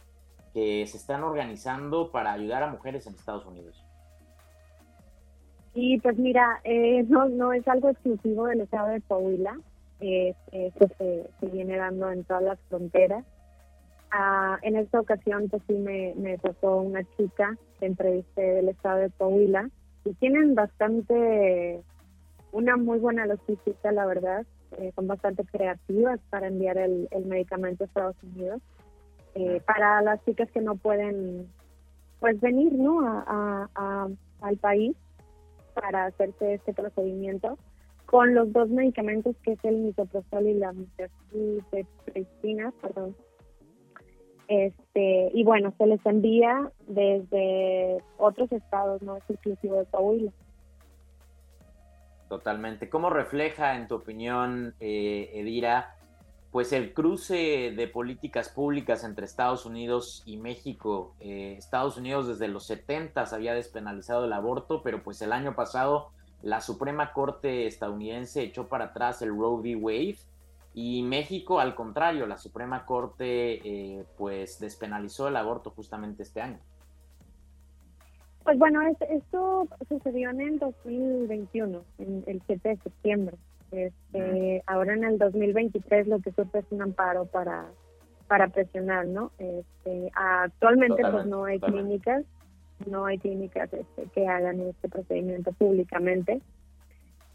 que 0.52 0.86
se 0.86 0.96
están 0.96 1.22
organizando 1.22 2.10
para 2.10 2.32
ayudar 2.32 2.62
a 2.62 2.70
mujeres 2.70 3.06
en 3.06 3.14
Estados 3.14 3.46
Unidos? 3.46 3.84
Y 5.80 6.00
pues 6.00 6.18
mira, 6.18 6.60
eh, 6.64 7.04
no, 7.08 7.52
es 7.52 7.66
algo 7.68 7.90
exclusivo 7.90 8.46
del 8.46 8.62
estado 8.62 8.88
de 8.88 9.00
Coahuila, 9.02 9.58
eh, 10.00 10.34
esto 10.52 10.88
se, 10.98 11.30
viene 11.52 11.76
dando 11.76 12.10
en 12.10 12.24
todas 12.24 12.42
las 12.42 12.58
fronteras. 12.68 13.24
Ah, 14.10 14.58
en 14.62 14.76
esta 14.76 15.00
ocasión 15.00 15.48
pues 15.50 15.62
sí 15.68 15.74
me, 15.74 16.14
me 16.16 16.38
tocó 16.38 16.80
una 16.80 17.04
chica 17.16 17.56
que 17.78 17.86
entrevisté 17.86 18.40
del 18.40 18.70
estado 18.70 19.00
de 19.00 19.10
Coahuila 19.10 19.68
y 20.04 20.14
tienen 20.14 20.54
bastante, 20.54 21.82
una 22.50 22.76
muy 22.76 22.98
buena 22.98 23.26
logística 23.26 23.92
la 23.92 24.06
verdad, 24.06 24.46
eh, 24.78 24.92
son 24.94 25.06
bastante 25.06 25.44
creativas 25.44 26.20
para 26.30 26.48
enviar 26.48 26.78
el, 26.78 27.08
el 27.10 27.26
medicamento 27.26 27.84
a 27.84 27.86
Estados 27.86 28.16
Unidos. 28.22 28.60
Eh, 29.34 29.60
para 29.66 30.02
las 30.02 30.24
chicas 30.24 30.50
que 30.50 30.60
no 30.60 30.76
pueden 30.76 31.48
pues 32.18 32.40
venir 32.40 32.72
no 32.72 33.06
a, 33.06 33.68
a 33.74 34.08
al 34.40 34.56
país 34.56 34.96
para 35.74 36.06
hacerse 36.06 36.54
este 36.54 36.72
procedimiento 36.72 37.58
con 38.06 38.34
los 38.34 38.52
dos 38.52 38.70
medicamentos 38.70 39.36
que 39.42 39.52
es 39.52 39.64
el 39.64 39.76
misoprostol 39.76 40.46
y 40.46 40.54
la 40.54 40.72
mifepristona, 40.72 42.72
perdón. 42.80 43.14
Este, 44.48 45.30
y 45.34 45.44
bueno, 45.44 45.74
se 45.76 45.86
les 45.86 46.04
envía 46.06 46.72
desde 46.86 48.02
otros 48.16 48.50
estados, 48.50 49.02
no 49.02 49.16
es 49.16 49.22
exclusivo 49.28 49.76
de 49.76 49.84
Coahuila. 49.86 50.32
Totalmente. 52.28 52.90
¿Cómo 52.90 53.08
refleja, 53.08 53.76
en 53.76 53.88
tu 53.88 53.94
opinión, 53.94 54.74
eh, 54.80 55.30
Edira, 55.32 55.94
pues 56.50 56.72
el 56.72 56.92
cruce 56.92 57.72
de 57.74 57.88
políticas 57.88 58.50
públicas 58.50 59.02
entre 59.02 59.24
Estados 59.24 59.64
Unidos 59.64 60.22
y 60.26 60.36
México? 60.36 61.14
Eh, 61.20 61.54
Estados 61.56 61.96
Unidos 61.96 62.28
desde 62.28 62.48
los 62.48 62.66
70 62.66 63.22
había 63.32 63.54
despenalizado 63.54 64.26
el 64.26 64.32
aborto, 64.34 64.82
pero 64.82 65.02
pues 65.02 65.22
el 65.22 65.32
año 65.32 65.54
pasado 65.54 66.10
la 66.42 66.60
Suprema 66.60 67.12
Corte 67.12 67.66
estadounidense 67.66 68.42
echó 68.42 68.68
para 68.68 68.86
atrás 68.86 69.22
el 69.22 69.30
Roe 69.30 69.60
v. 69.60 69.76
Wade 69.76 70.18
y 70.74 71.02
México, 71.02 71.60
al 71.60 71.74
contrario, 71.74 72.26
la 72.26 72.38
Suprema 72.38 72.84
Corte 72.84 73.60
eh, 73.64 74.04
pues 74.16 74.60
despenalizó 74.60 75.28
el 75.28 75.36
aborto 75.36 75.70
justamente 75.70 76.22
este 76.22 76.42
año. 76.42 76.60
Pues 78.44 78.58
bueno, 78.58 78.80
esto 78.82 79.68
sucedió 79.88 80.30
en 80.30 80.40
el 80.40 80.58
2021, 80.58 81.82
en 81.98 82.24
el 82.26 82.42
7 82.46 82.68
de 82.68 82.76
septiembre. 82.78 83.36
Este, 83.70 84.62
Ahora 84.66 84.94
en 84.94 85.04
el 85.04 85.18
2023 85.18 86.06
lo 86.06 86.20
que 86.20 86.32
surge 86.32 86.60
es 86.60 86.64
un 86.70 86.82
amparo 86.82 87.26
para, 87.26 87.66
para 88.26 88.48
presionar, 88.48 89.06
¿no? 89.06 89.32
Este, 89.38 90.10
actualmente 90.14 91.02
pues 91.10 91.26
no 91.26 91.44
hay 91.44 91.60
clínicas, 91.60 92.24
no 92.86 93.04
hay 93.04 93.18
clínicas 93.18 93.72
este, 93.72 94.04
que 94.14 94.26
hagan 94.26 94.60
este 94.60 94.88
procedimiento 94.88 95.52
públicamente. 95.52 96.40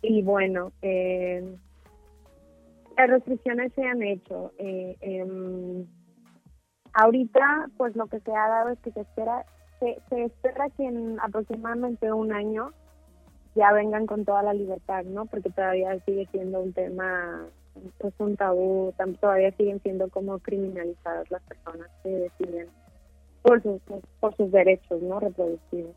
Y 0.02 0.22
bueno, 0.22 0.72
eh, 0.82 1.56
las 2.98 3.10
restricciones 3.10 3.72
se 3.74 3.84
han 3.84 4.02
hecho. 4.04 4.52
Eh, 4.58 4.98
em, 5.02 5.86
ahorita, 6.94 7.70
pues 7.78 7.96
lo 7.96 8.08
que 8.08 8.20
se 8.20 8.32
ha 8.32 8.48
dado 8.48 8.70
es 8.70 8.80
que 8.80 8.92
se 8.92 9.02
espera 9.02 9.46
se, 9.80 10.24
espera 10.24 10.70
que 10.72 10.86
en 10.86 11.20
aproximadamente 11.20 12.12
un 12.12 12.32
año 12.32 12.72
ya 13.56 13.72
vengan 13.72 14.06
con 14.06 14.26
toda 14.26 14.44
la 14.44 14.54
libertad, 14.54 15.04
¿no? 15.06 15.26
Porque 15.26 15.50
todavía 15.50 16.00
sigue 16.06 16.28
siendo 16.32 16.62
un 16.62 16.74
tema, 16.74 17.48
pues 18.00 18.14
un 18.18 18.36
tabú, 18.36 18.94
todavía 19.20 19.52
siguen 19.52 19.82
siendo 19.82 20.10
como 20.10 20.40
criminalizadas 20.40 21.30
las 21.30 21.42
personas 21.44 21.90
que 22.02 22.10
deciden 22.10 22.68
por 23.42 23.62
sus, 23.62 23.82
por 24.20 24.36
sus 24.36 24.52
derechos, 24.52 25.02
¿no? 25.02 25.20
Reproductivos. 25.20 25.96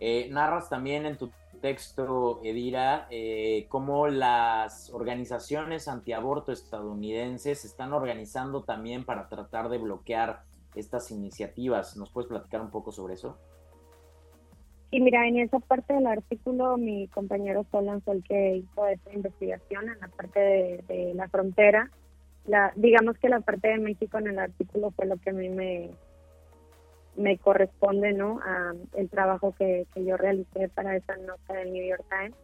Eh, 0.00 0.28
narras 0.30 0.68
también 0.68 1.06
en 1.06 1.16
tu 1.16 1.30
texto, 1.60 2.40
Edira, 2.44 3.08
eh, 3.10 3.66
cómo 3.68 4.06
las 4.06 4.90
organizaciones 4.90 5.88
antiaborto 5.88 6.52
estadounidenses 6.52 7.64
están 7.64 7.92
organizando 7.92 8.62
también 8.62 9.04
para 9.04 9.28
tratar 9.28 9.68
de 9.68 9.78
bloquear 9.78 10.42
estas 10.78 11.10
iniciativas. 11.10 11.96
¿Nos 11.96 12.10
puedes 12.10 12.28
platicar 12.28 12.60
un 12.60 12.70
poco 12.70 12.92
sobre 12.92 13.14
eso? 13.14 13.38
Sí, 14.90 15.00
mira, 15.00 15.26
en 15.28 15.38
esa 15.38 15.58
parte 15.58 15.92
del 15.92 16.06
artículo 16.06 16.78
mi 16.78 17.08
compañero 17.08 17.66
Solan 17.70 18.00
fue 18.00 18.14
el 18.14 18.24
que 18.24 18.56
hizo 18.56 18.86
esa 18.86 19.12
investigación 19.12 19.88
en 19.90 20.00
la 20.00 20.08
parte 20.08 20.40
de, 20.88 21.12
la 21.14 21.28
frontera. 21.28 21.90
La, 22.46 22.72
digamos 22.74 23.18
que 23.18 23.28
la 23.28 23.40
parte 23.40 23.68
de 23.68 23.78
México 23.78 24.16
en 24.18 24.28
el 24.28 24.38
artículo 24.38 24.90
fue 24.92 25.04
lo 25.04 25.18
que 25.18 25.30
a 25.30 25.34
mí 25.34 25.50
me, 25.50 25.90
me 27.16 27.36
corresponde, 27.36 28.14
¿no? 28.14 28.40
A 28.40 28.72
el 28.94 29.10
trabajo 29.10 29.54
que, 29.58 29.86
yo 29.94 30.16
realicé 30.16 30.70
para 30.70 30.96
esa 30.96 31.16
nota 31.18 31.52
del 31.52 31.72
New 31.74 31.86
York 31.86 32.04
Times. 32.08 32.36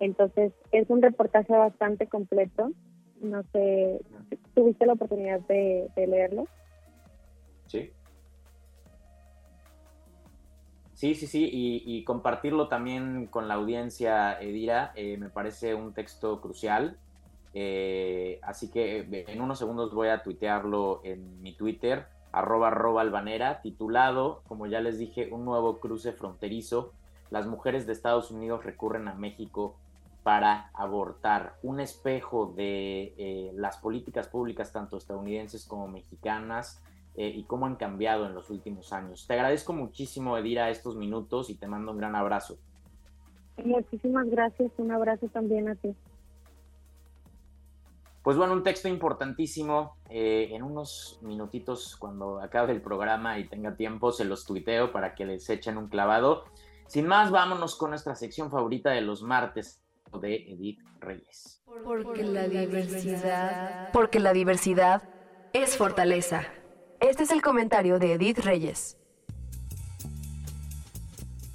Entonces, 0.00 0.52
es 0.72 0.90
un 0.90 1.00
reportaje 1.00 1.52
bastante 1.54 2.06
completo. 2.08 2.72
No 3.22 3.42
sé, 3.52 4.00
¿tuviste 4.54 4.84
la 4.84 4.94
oportunidad 4.94 5.40
de 5.40 5.90
leerlo? 5.96 6.46
Sí, 11.00 11.14
sí, 11.14 11.26
sí, 11.26 11.48
y, 11.50 12.04
compartirlo 12.04 12.68
también 12.68 13.26
con 13.26 13.48
la 13.48 13.54
audiencia, 13.54 14.38
Edira, 14.38 14.92
eh, 14.96 15.16
me 15.16 15.30
parece 15.30 15.74
un 15.74 15.94
texto 15.94 16.42
crucial. 16.42 16.98
Eh, 17.54 18.38
así 18.42 18.70
que 18.70 18.98
eh, 18.98 19.24
en 19.28 19.40
unos 19.40 19.58
segundos 19.58 19.94
voy 19.94 20.08
a 20.08 20.22
tuitearlo 20.22 21.00
en 21.02 21.40
mi 21.40 21.54
Twitter, 21.54 22.06
arroba, 22.32 22.68
arroba 22.68 23.00
albanera, 23.00 23.62
titulado, 23.62 24.42
como 24.46 24.66
ya 24.66 24.82
les 24.82 24.98
dije, 24.98 25.30
un 25.32 25.46
nuevo 25.46 25.80
cruce 25.80 26.12
fronterizo. 26.12 26.92
Las 27.30 27.46
mujeres 27.46 27.86
de 27.86 27.94
Estados 27.94 28.30
Unidos 28.30 28.62
recurren 28.62 29.08
a 29.08 29.14
México 29.14 29.76
para 30.22 30.68
abortar, 30.74 31.54
un 31.62 31.80
espejo 31.80 32.52
de 32.54 33.54
las 33.54 33.78
políticas 33.78 34.28
públicas 34.28 34.70
tanto 34.70 34.98
estadounidenses 34.98 35.64
como 35.64 35.88
mexicanas 35.88 36.82
eh, 37.16 37.32
y 37.34 37.44
cómo 37.44 37.66
han 37.66 37.76
cambiado 37.76 38.26
en 38.26 38.34
los 38.34 38.50
últimos 38.50 38.92
años. 38.92 39.26
Te 39.26 39.34
agradezco 39.34 39.72
muchísimo, 39.72 40.36
Edira, 40.38 40.70
estos 40.70 40.96
minutos 40.96 41.50
y 41.50 41.54
te 41.56 41.66
mando 41.66 41.92
un 41.92 41.98
gran 41.98 42.14
abrazo. 42.16 42.58
Muchísimas 43.64 44.28
gracias, 44.28 44.70
un 44.78 44.90
abrazo 44.90 45.28
también 45.28 45.68
a 45.68 45.74
ti. 45.74 45.94
Pues 48.22 48.36
bueno, 48.36 48.52
un 48.52 48.62
texto 48.62 48.88
importantísimo. 48.88 49.96
Eh, 50.10 50.50
en 50.52 50.62
unos 50.62 51.18
minutitos, 51.22 51.96
cuando 51.96 52.40
acabe 52.40 52.72
el 52.72 52.82
programa 52.82 53.38
y 53.38 53.48
tenga 53.48 53.76
tiempo, 53.76 54.12
se 54.12 54.24
los 54.24 54.44
tuiteo 54.44 54.92
para 54.92 55.14
que 55.14 55.24
les 55.24 55.48
echen 55.48 55.78
un 55.78 55.88
clavado. 55.88 56.44
Sin 56.86 57.06
más, 57.06 57.30
vámonos 57.30 57.76
con 57.76 57.90
nuestra 57.90 58.14
sección 58.14 58.50
favorita 58.50 58.90
de 58.90 59.00
los 59.00 59.22
martes 59.22 59.82
de 60.20 60.34
Edith 60.52 60.80
Reyes. 61.00 61.62
Porque 61.84 62.24
la 62.24 62.46
diversidad, 62.48 63.90
porque 63.92 64.20
la 64.20 64.32
diversidad 64.32 65.02
es 65.52 65.76
fortaleza. 65.76 66.42
Este 67.00 67.22
es 67.22 67.30
el 67.30 67.40
comentario 67.40 67.98
de 67.98 68.12
Edith 68.12 68.40
Reyes. 68.40 68.98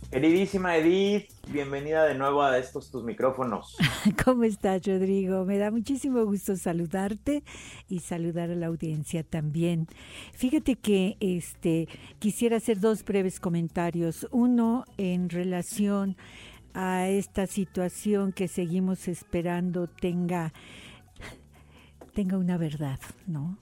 Queridísima 0.10 0.76
Edith, 0.76 1.30
bienvenida 1.50 2.06
de 2.06 2.16
nuevo 2.16 2.42
a 2.42 2.58
estos 2.58 2.90
tus 2.90 3.04
micrófonos. 3.04 3.78
¿Cómo 4.26 4.44
estás, 4.44 4.82
Rodrigo? 4.88 5.46
Me 5.46 5.60
da 5.60 5.70
muchísimo 5.70 6.26
gusto 6.26 6.56
saludarte 6.56 7.44
y 7.88 8.00
saludar 8.00 8.50
a 8.50 8.56
la 8.56 8.66
audiencia 8.68 9.22
también. 9.22 9.88
Fíjate 10.34 10.78
que 10.78 11.16
este 11.20 11.90
quisiera 12.18 12.58
hacer 12.58 12.80
dos 12.80 13.06
breves 13.06 13.40
comentarios. 13.40 14.28
Uno 14.32 14.86
en 14.98 15.30
relación 15.30 16.18
a 16.74 17.08
esta 17.08 17.46
situación 17.46 18.32
que 18.32 18.48
seguimos 18.48 19.08
esperando 19.08 19.86
tenga 19.86 20.54
tenga 22.16 22.38
una 22.40 22.58
verdad, 22.58 23.00
¿no? 23.28 23.60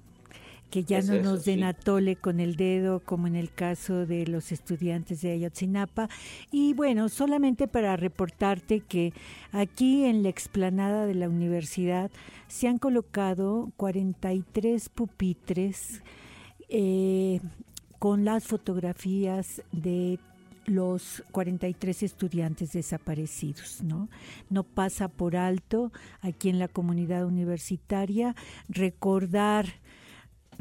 Que 0.73 0.83
ya 0.83 1.03
no 1.03 1.21
nos 1.21 1.45
den 1.45 1.63
atole 1.63 2.15
con 2.15 2.39
el 2.39 2.55
dedo 2.55 2.99
como 2.99 3.27
en 3.27 3.35
el 3.35 3.53
caso 3.53 4.07
de 4.07 4.25
los 4.25 4.51
estudiantes 4.51 5.21
de 5.21 5.33
Ayotzinapa. 5.33 6.09
Y 6.51 6.73
bueno, 6.73 7.09
solamente 7.09 7.67
para 7.67 7.95
reportarte 7.95 8.79
que 8.79 9.13
aquí 9.51 10.05
en 10.05 10.23
la 10.23 10.29
explanada 10.29 11.05
de 11.05 11.13
la 11.13 11.29
universidad 11.29 12.09
se 12.47 12.67
han 12.67 12.79
colocado 12.79 13.71
43 13.77 14.89
pupitres 14.89 16.01
eh, 16.69 17.39
con 17.99 18.25
las 18.25 18.45
fotografías 18.45 19.61
de 19.71 20.17
los 20.65 21.23
43 21.31 22.01
estudiantes 22.01 22.71
desaparecidos, 22.71 23.83
¿no? 23.83 24.09
No 24.49 24.63
pasa 24.63 25.07
por 25.07 25.35
alto 25.35 25.91
aquí 26.21 26.49
en 26.49 26.57
la 26.57 26.67
comunidad 26.67 27.25
universitaria 27.25 28.35
recordar 28.69 29.82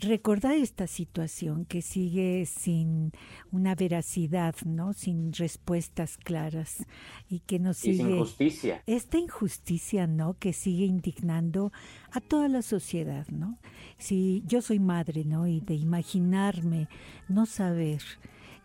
recordar 0.03 0.55
esta 0.55 0.87
situación 0.87 1.65
que 1.65 1.81
sigue 1.81 2.45
sin 2.47 3.13
una 3.51 3.75
veracidad, 3.75 4.55
¿no? 4.65 4.93
Sin 4.93 5.33
respuestas 5.33 6.19
claras 6.19 6.85
y 7.29 7.41
que 7.41 7.59
nos 7.59 7.79
sigue 7.79 8.03
injusticia. 8.03 8.83
Esta 8.87 9.19
injusticia, 9.19 10.07
¿no? 10.07 10.35
Que 10.35 10.53
sigue 10.53 10.85
indignando 10.85 11.73
a 12.11 12.21
toda 12.21 12.49
la 12.49 12.63
sociedad, 12.63 13.27
¿no? 13.29 13.59
Si 13.99 14.43
yo 14.47 14.61
soy 14.61 14.79
madre, 14.79 15.25
¿no? 15.25 15.47
Y 15.47 15.61
de 15.61 15.75
imaginarme 15.75 16.89
no 17.29 17.47
saber 17.47 18.03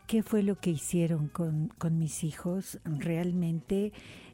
qué 0.07 0.23
fue 0.23 0.41
lo 0.41 0.59
que 0.59 0.71
hicieron 0.71 1.27
con, 1.27 1.67
con 1.77 1.99
mis 1.99 2.23
hijos, 2.23 2.79
realmente 2.83 3.93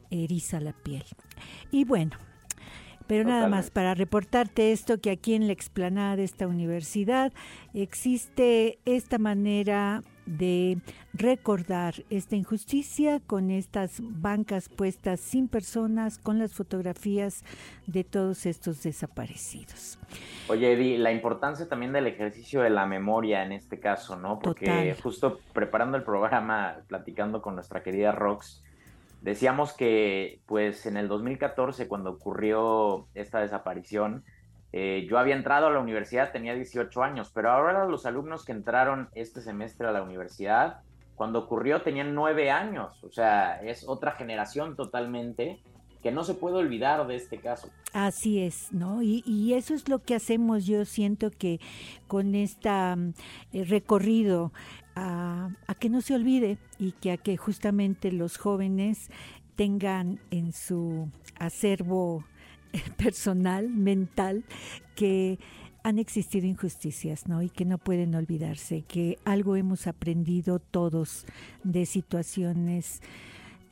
eriza 0.09 0.59
la 0.59 0.73
piel. 0.73 1.03
Y 1.71 1.83
bueno, 1.85 2.17
pero 3.07 3.23
nada 3.23 3.47
más 3.47 3.69
para 3.71 3.93
reportarte 3.93 4.71
esto, 4.71 4.99
que 4.99 5.11
aquí 5.11 5.33
en 5.33 5.47
la 5.47 5.53
explanada 5.53 6.15
de 6.15 6.23
esta 6.23 6.47
universidad 6.47 7.33
existe 7.73 8.79
esta 8.85 9.17
manera 9.17 10.01
de 10.25 10.77
recordar 11.13 11.95
esta 12.09 12.35
injusticia 12.35 13.19
con 13.19 13.49
estas 13.51 13.97
bancas 13.99 14.69
puestas 14.69 15.19
sin 15.19 15.47
personas, 15.47 16.17
con 16.17 16.39
las 16.39 16.53
fotografías 16.53 17.43
de 17.87 18.03
todos 18.03 18.45
estos 18.45 18.81
desaparecidos. 18.83 19.99
Oye, 20.47 20.73
Eddie, 20.73 20.97
la 20.97 21.11
importancia 21.11 21.67
también 21.67 21.91
del 21.91 22.07
ejercicio 22.07 22.61
de 22.61 22.69
la 22.69 22.85
memoria 22.85 23.43
en 23.43 23.51
este 23.51 23.79
caso, 23.79 24.15
¿no? 24.15 24.39
Porque 24.39 24.95
justo 25.01 25.39
preparando 25.53 25.97
el 25.97 26.03
programa, 26.03 26.77
platicando 26.87 27.41
con 27.41 27.55
nuestra 27.55 27.83
querida 27.83 28.11
Rox, 28.11 28.63
Decíamos 29.23 29.73
que, 29.73 30.41
pues, 30.45 30.85
en 30.85 30.97
el 30.97 31.07
2014, 31.07 31.87
cuando 31.87 32.11
ocurrió 32.11 33.07
esta 33.15 33.39
desaparición, 33.39 34.23
Eh, 34.75 35.05
yo 35.07 35.19
había 35.19 35.35
entrado 35.35 35.67
a 35.67 35.69
la 35.69 35.79
universidad, 35.79 36.31
tenía 36.31 36.55
18 36.55 37.03
años, 37.03 37.29
pero 37.31 37.51
ahora 37.51 37.85
los 37.85 38.07
alumnos 38.07 38.43
que 38.43 38.53
entraron 38.53 39.07
este 39.13 39.39
semestre 39.39 39.87
a 39.87 39.91
la 39.91 40.01
universidad, 40.01 40.81
cuando 41.13 41.37
ocurrió 41.37 41.83
tenían 41.83 42.15
9 42.15 42.49
años, 42.49 43.03
o 43.03 43.11
sea, 43.11 43.61
es 43.61 43.87
otra 43.87 44.13
generación 44.13 44.75
totalmente 44.75 45.61
que 46.01 46.11
no 46.11 46.23
se 46.23 46.33
puede 46.33 46.55
olvidar 46.55 47.05
de 47.05 47.15
este 47.15 47.37
caso. 47.37 47.69
Así 47.93 48.41
es, 48.41 48.73
¿no? 48.73 49.03
Y, 49.03 49.53
eso 49.53 49.75
es 49.75 49.87
lo 49.87 49.99
que 49.99 50.15
hacemos, 50.15 50.65
yo 50.65 50.85
siento 50.85 51.29
que 51.29 51.59
con 52.07 52.33
este 52.33 52.71
recorrido 53.53 54.51
a, 54.95 55.49
que 55.79 55.89
no 55.89 56.01
se 56.01 56.15
olvide 56.15 56.57
y 56.79 56.91
que 56.93 57.11
a 57.11 57.17
que 57.17 57.37
justamente 57.37 58.11
los 58.11 58.37
jóvenes 58.37 59.09
tengan 59.55 60.19
en 60.31 60.51
su 60.53 61.09
acervo 61.37 62.25
personal, 62.97 63.69
mental, 63.69 64.43
que 64.95 65.39
han 65.83 65.99
existido 65.99 66.47
injusticias, 66.47 67.27
¿no? 67.27 67.41
Y 67.41 67.49
que 67.49 67.65
no 67.65 67.77
pueden 67.77 68.15
olvidarse, 68.15 68.83
que 68.83 69.17
algo 69.25 69.57
hemos 69.57 69.85
aprendido 69.85 70.59
todos 70.59 71.25
de 71.63 71.85
situaciones 71.85 73.01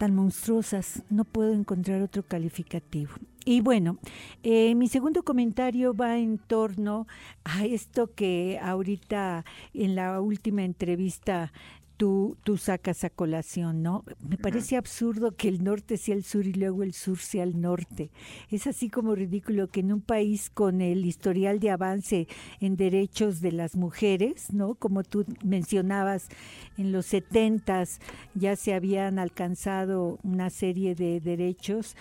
tan 0.02 0.16
monstruosas, 0.16 1.04
no 1.12 1.26
puedo 1.26 1.54
encontrar 1.54 2.02
otro 2.02 2.24
calificativo. 2.24 3.12
Y 3.46 3.62
bueno, 3.62 4.00
eh, 4.42 4.74
mi 4.74 4.88
segundo 4.88 5.22
comentario 5.22 5.94
va 5.94 6.18
en 6.18 6.40
torno 6.40 7.06
a 7.44 7.66
esto 7.66 8.12
que 8.16 8.60
ahorita 8.64 9.46
en 9.76 9.94
la 9.94 10.20
última 10.20 10.64
entrevista 10.64 11.54
tú, 12.02 12.36
tú 12.44 12.58
sacas 12.58 13.04
a 13.04 13.12
colación, 13.12 13.84
¿no? 13.84 14.04
Me 14.28 14.36
parece 14.36 14.76
absurdo 14.76 15.36
que 15.36 15.48
el 15.48 15.64
norte 15.64 15.98
sea 15.98 16.16
el 16.16 16.24
sur 16.24 16.48
y 16.48 16.54
luego 16.54 16.82
el 16.82 16.94
sur 16.94 17.20
sea 17.20 17.44
el 17.44 17.62
norte. 17.62 18.10
Es 18.50 18.66
así 18.66 18.90
como 18.90 19.14
ridículo 19.14 19.68
que 19.68 19.82
en 19.82 19.94
un 19.94 20.02
país 20.02 20.50
con 20.50 20.82
el 20.82 21.06
historial 21.06 21.60
de 21.60 21.70
avance 21.70 22.28
en 22.60 22.76
derechos 22.76 23.40
de 23.40 23.52
las 23.52 23.76
mujeres, 23.76 24.52
¿no? 24.52 24.74
Como 24.74 25.04
tú 25.04 25.28
mencionabas, 25.44 26.30
en 26.76 26.92
los 26.92 27.06
setentas 27.06 28.00
ya 28.34 28.56
se 28.56 28.74
habían 28.74 29.20
alcanzado 29.20 30.18
una 30.24 30.50
serie 30.50 30.96
de 30.96 31.20
derechos 31.20 31.96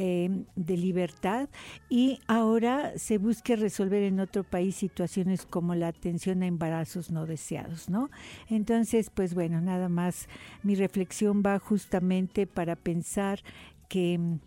Em, 0.00 0.44
de 0.54 0.76
libertad 0.76 1.48
y 1.88 2.20
ahora 2.28 2.96
se 2.96 3.18
busque 3.18 3.56
resolver 3.56 4.04
en 4.04 4.20
otro 4.20 4.44
país 4.44 4.76
situaciones 4.76 5.44
como 5.44 5.74
la 5.74 5.88
atención 5.88 6.44
a 6.44 6.46
embarazos 6.46 7.10
no 7.10 7.26
deseados, 7.26 7.88
¿no? 7.88 8.08
Entonces, 8.48 9.10
pues 9.10 9.34
bueno, 9.34 9.60
nada 9.60 9.88
más 9.88 10.28
mi 10.62 10.76
reflexión 10.76 11.42
va 11.44 11.58
justamente 11.58 12.46
para 12.46 12.76
pensar 12.76 13.40
que 13.88 14.14
em, 14.14 14.38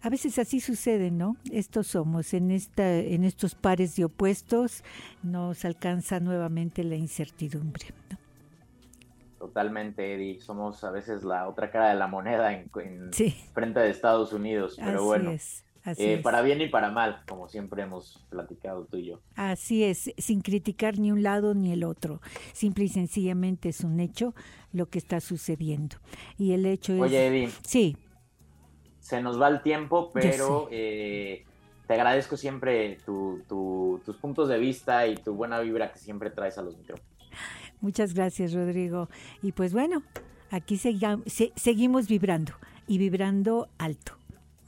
a 0.00 0.10
veces 0.10 0.38
así 0.38 0.60
sucede, 0.60 1.10
¿no? 1.10 1.36
Estos 1.50 1.88
somos, 1.88 2.32
en, 2.32 2.52
esta, 2.52 2.98
en 2.98 3.24
estos 3.24 3.56
pares 3.56 3.96
de 3.96 4.04
opuestos 4.04 4.84
nos 5.24 5.64
alcanza 5.64 6.20
nuevamente 6.20 6.84
la 6.84 6.94
incertidumbre. 6.94 7.86
Totalmente, 9.38 10.14
Eddie. 10.14 10.40
Somos 10.40 10.82
a 10.84 10.90
veces 10.90 11.22
la 11.22 11.48
otra 11.48 11.70
cara 11.70 11.90
de 11.90 11.94
la 11.94 12.06
moneda 12.06 12.52
en, 12.52 12.70
frente 13.52 13.80
de 13.80 13.90
Estados 13.90 14.32
Unidos, 14.32 14.76
pero 14.78 15.04
bueno. 15.04 15.32
Eh, 15.96 16.20
para 16.22 16.42
bien 16.42 16.60
y 16.60 16.68
para 16.68 16.90
mal, 16.90 17.22
como 17.26 17.48
siempre 17.48 17.82
hemos 17.82 18.26
platicado 18.28 18.84
tú 18.84 18.98
y 18.98 19.06
yo. 19.06 19.20
Así 19.36 19.84
es, 19.84 20.12
sin 20.18 20.42
criticar 20.42 20.98
ni 20.98 21.12
un 21.12 21.22
lado 21.22 21.54
ni 21.54 21.72
el 21.72 21.84
otro. 21.84 22.20
Simple 22.52 22.84
y 22.84 22.88
sencillamente 22.88 23.70
es 23.70 23.80
un 23.80 24.00
hecho 24.00 24.34
lo 24.72 24.90
que 24.90 24.98
está 24.98 25.20
sucediendo. 25.20 25.96
Y 26.36 26.52
el 26.52 26.66
hecho 26.66 26.92
es... 26.94 27.00
Oye, 27.00 27.26
Eddie. 27.26 27.50
Sí. 27.62 27.96
Se 29.00 29.22
nos 29.22 29.40
va 29.40 29.48
el 29.48 29.62
tiempo, 29.62 30.10
pero 30.12 30.68
eh, 30.70 31.46
te 31.86 31.94
agradezco 31.94 32.36
siempre 32.36 32.98
tus 33.06 34.16
puntos 34.20 34.48
de 34.48 34.58
vista 34.58 35.06
y 35.06 35.14
tu 35.14 35.34
buena 35.34 35.60
vibra 35.60 35.90
que 35.90 35.98
siempre 35.98 36.30
traes 36.30 36.58
a 36.58 36.62
los 36.62 36.76
micrófonos. 36.76 37.08
Muchas 37.80 38.14
gracias, 38.14 38.52
Rodrigo. 38.52 39.08
Y 39.42 39.52
pues 39.52 39.72
bueno, 39.72 40.02
aquí 40.50 40.76
seguimos 40.76 42.08
vibrando 42.08 42.52
y 42.86 42.98
vibrando 42.98 43.68
alto. 43.78 44.12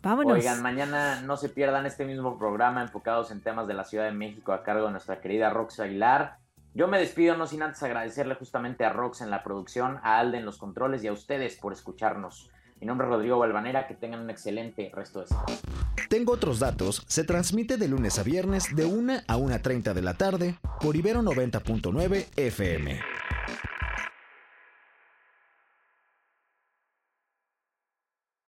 Vámonos. 0.03 0.33
Oigan, 0.33 0.63
mañana 0.63 1.21
no 1.23 1.37
se 1.37 1.51
pierdan 1.51 1.85
este 1.85 2.07
mismo 2.07 2.39
programa 2.39 2.83
enfocados 2.83 3.31
en 3.31 3.43
temas 3.43 3.67
de 3.67 3.75
la 3.75 3.85
Ciudad 3.85 4.05
de 4.07 4.13
México 4.13 4.53
a 4.53 4.63
cargo 4.63 4.87
de 4.87 4.93
nuestra 4.93 5.21
querida 5.21 5.51
Rox 5.51 5.79
Aguilar. 5.81 6.39
Yo 6.73 6.89
me 6.89 6.99
despido 6.99 7.37
no 7.37 7.47
sin 7.47 7.63
antes 7.63 7.83
agradecerle 7.83 8.35
justamente 8.37 8.85
a 8.85 8.91
Rox 8.91 9.21
en 9.21 9.31
la 9.31 9.43
producción, 9.43 9.99
a 10.03 10.19
Alde 10.19 10.39
en 10.39 10.47
los 10.47 10.57
controles 10.57 11.05
y 11.05 11.09
a 11.09 11.13
ustedes 11.13 11.57
por 11.57 11.73
escucharnos. 11.73 12.49
Mi 12.81 12.87
nombre 12.87 13.07
es 13.07 13.11
Rodrigo 13.11 13.39
Balvanera, 13.39 13.87
que 13.87 13.95
tengan 13.95 14.21
un 14.21 14.31
excelente 14.31 14.91
resto 14.95 15.21
de 15.21 15.27
semana. 15.27 15.53
Tengo 16.09 16.33
otros 16.33 16.59
datos, 16.59 17.05
se 17.07 17.25
transmite 17.25 17.77
de 17.77 17.89
lunes 17.89 18.19
a 18.19 18.23
viernes 18.23 18.75
de 18.75 18.87
1 18.87 19.13
a 19.29 19.37
1.30 19.37 19.93
de 19.93 20.03
la 20.03 20.15
tarde 20.15 20.55
por 20.81 20.97
Ibero 20.97 21.21
90.9 21.21 22.27
FM. 22.37 23.01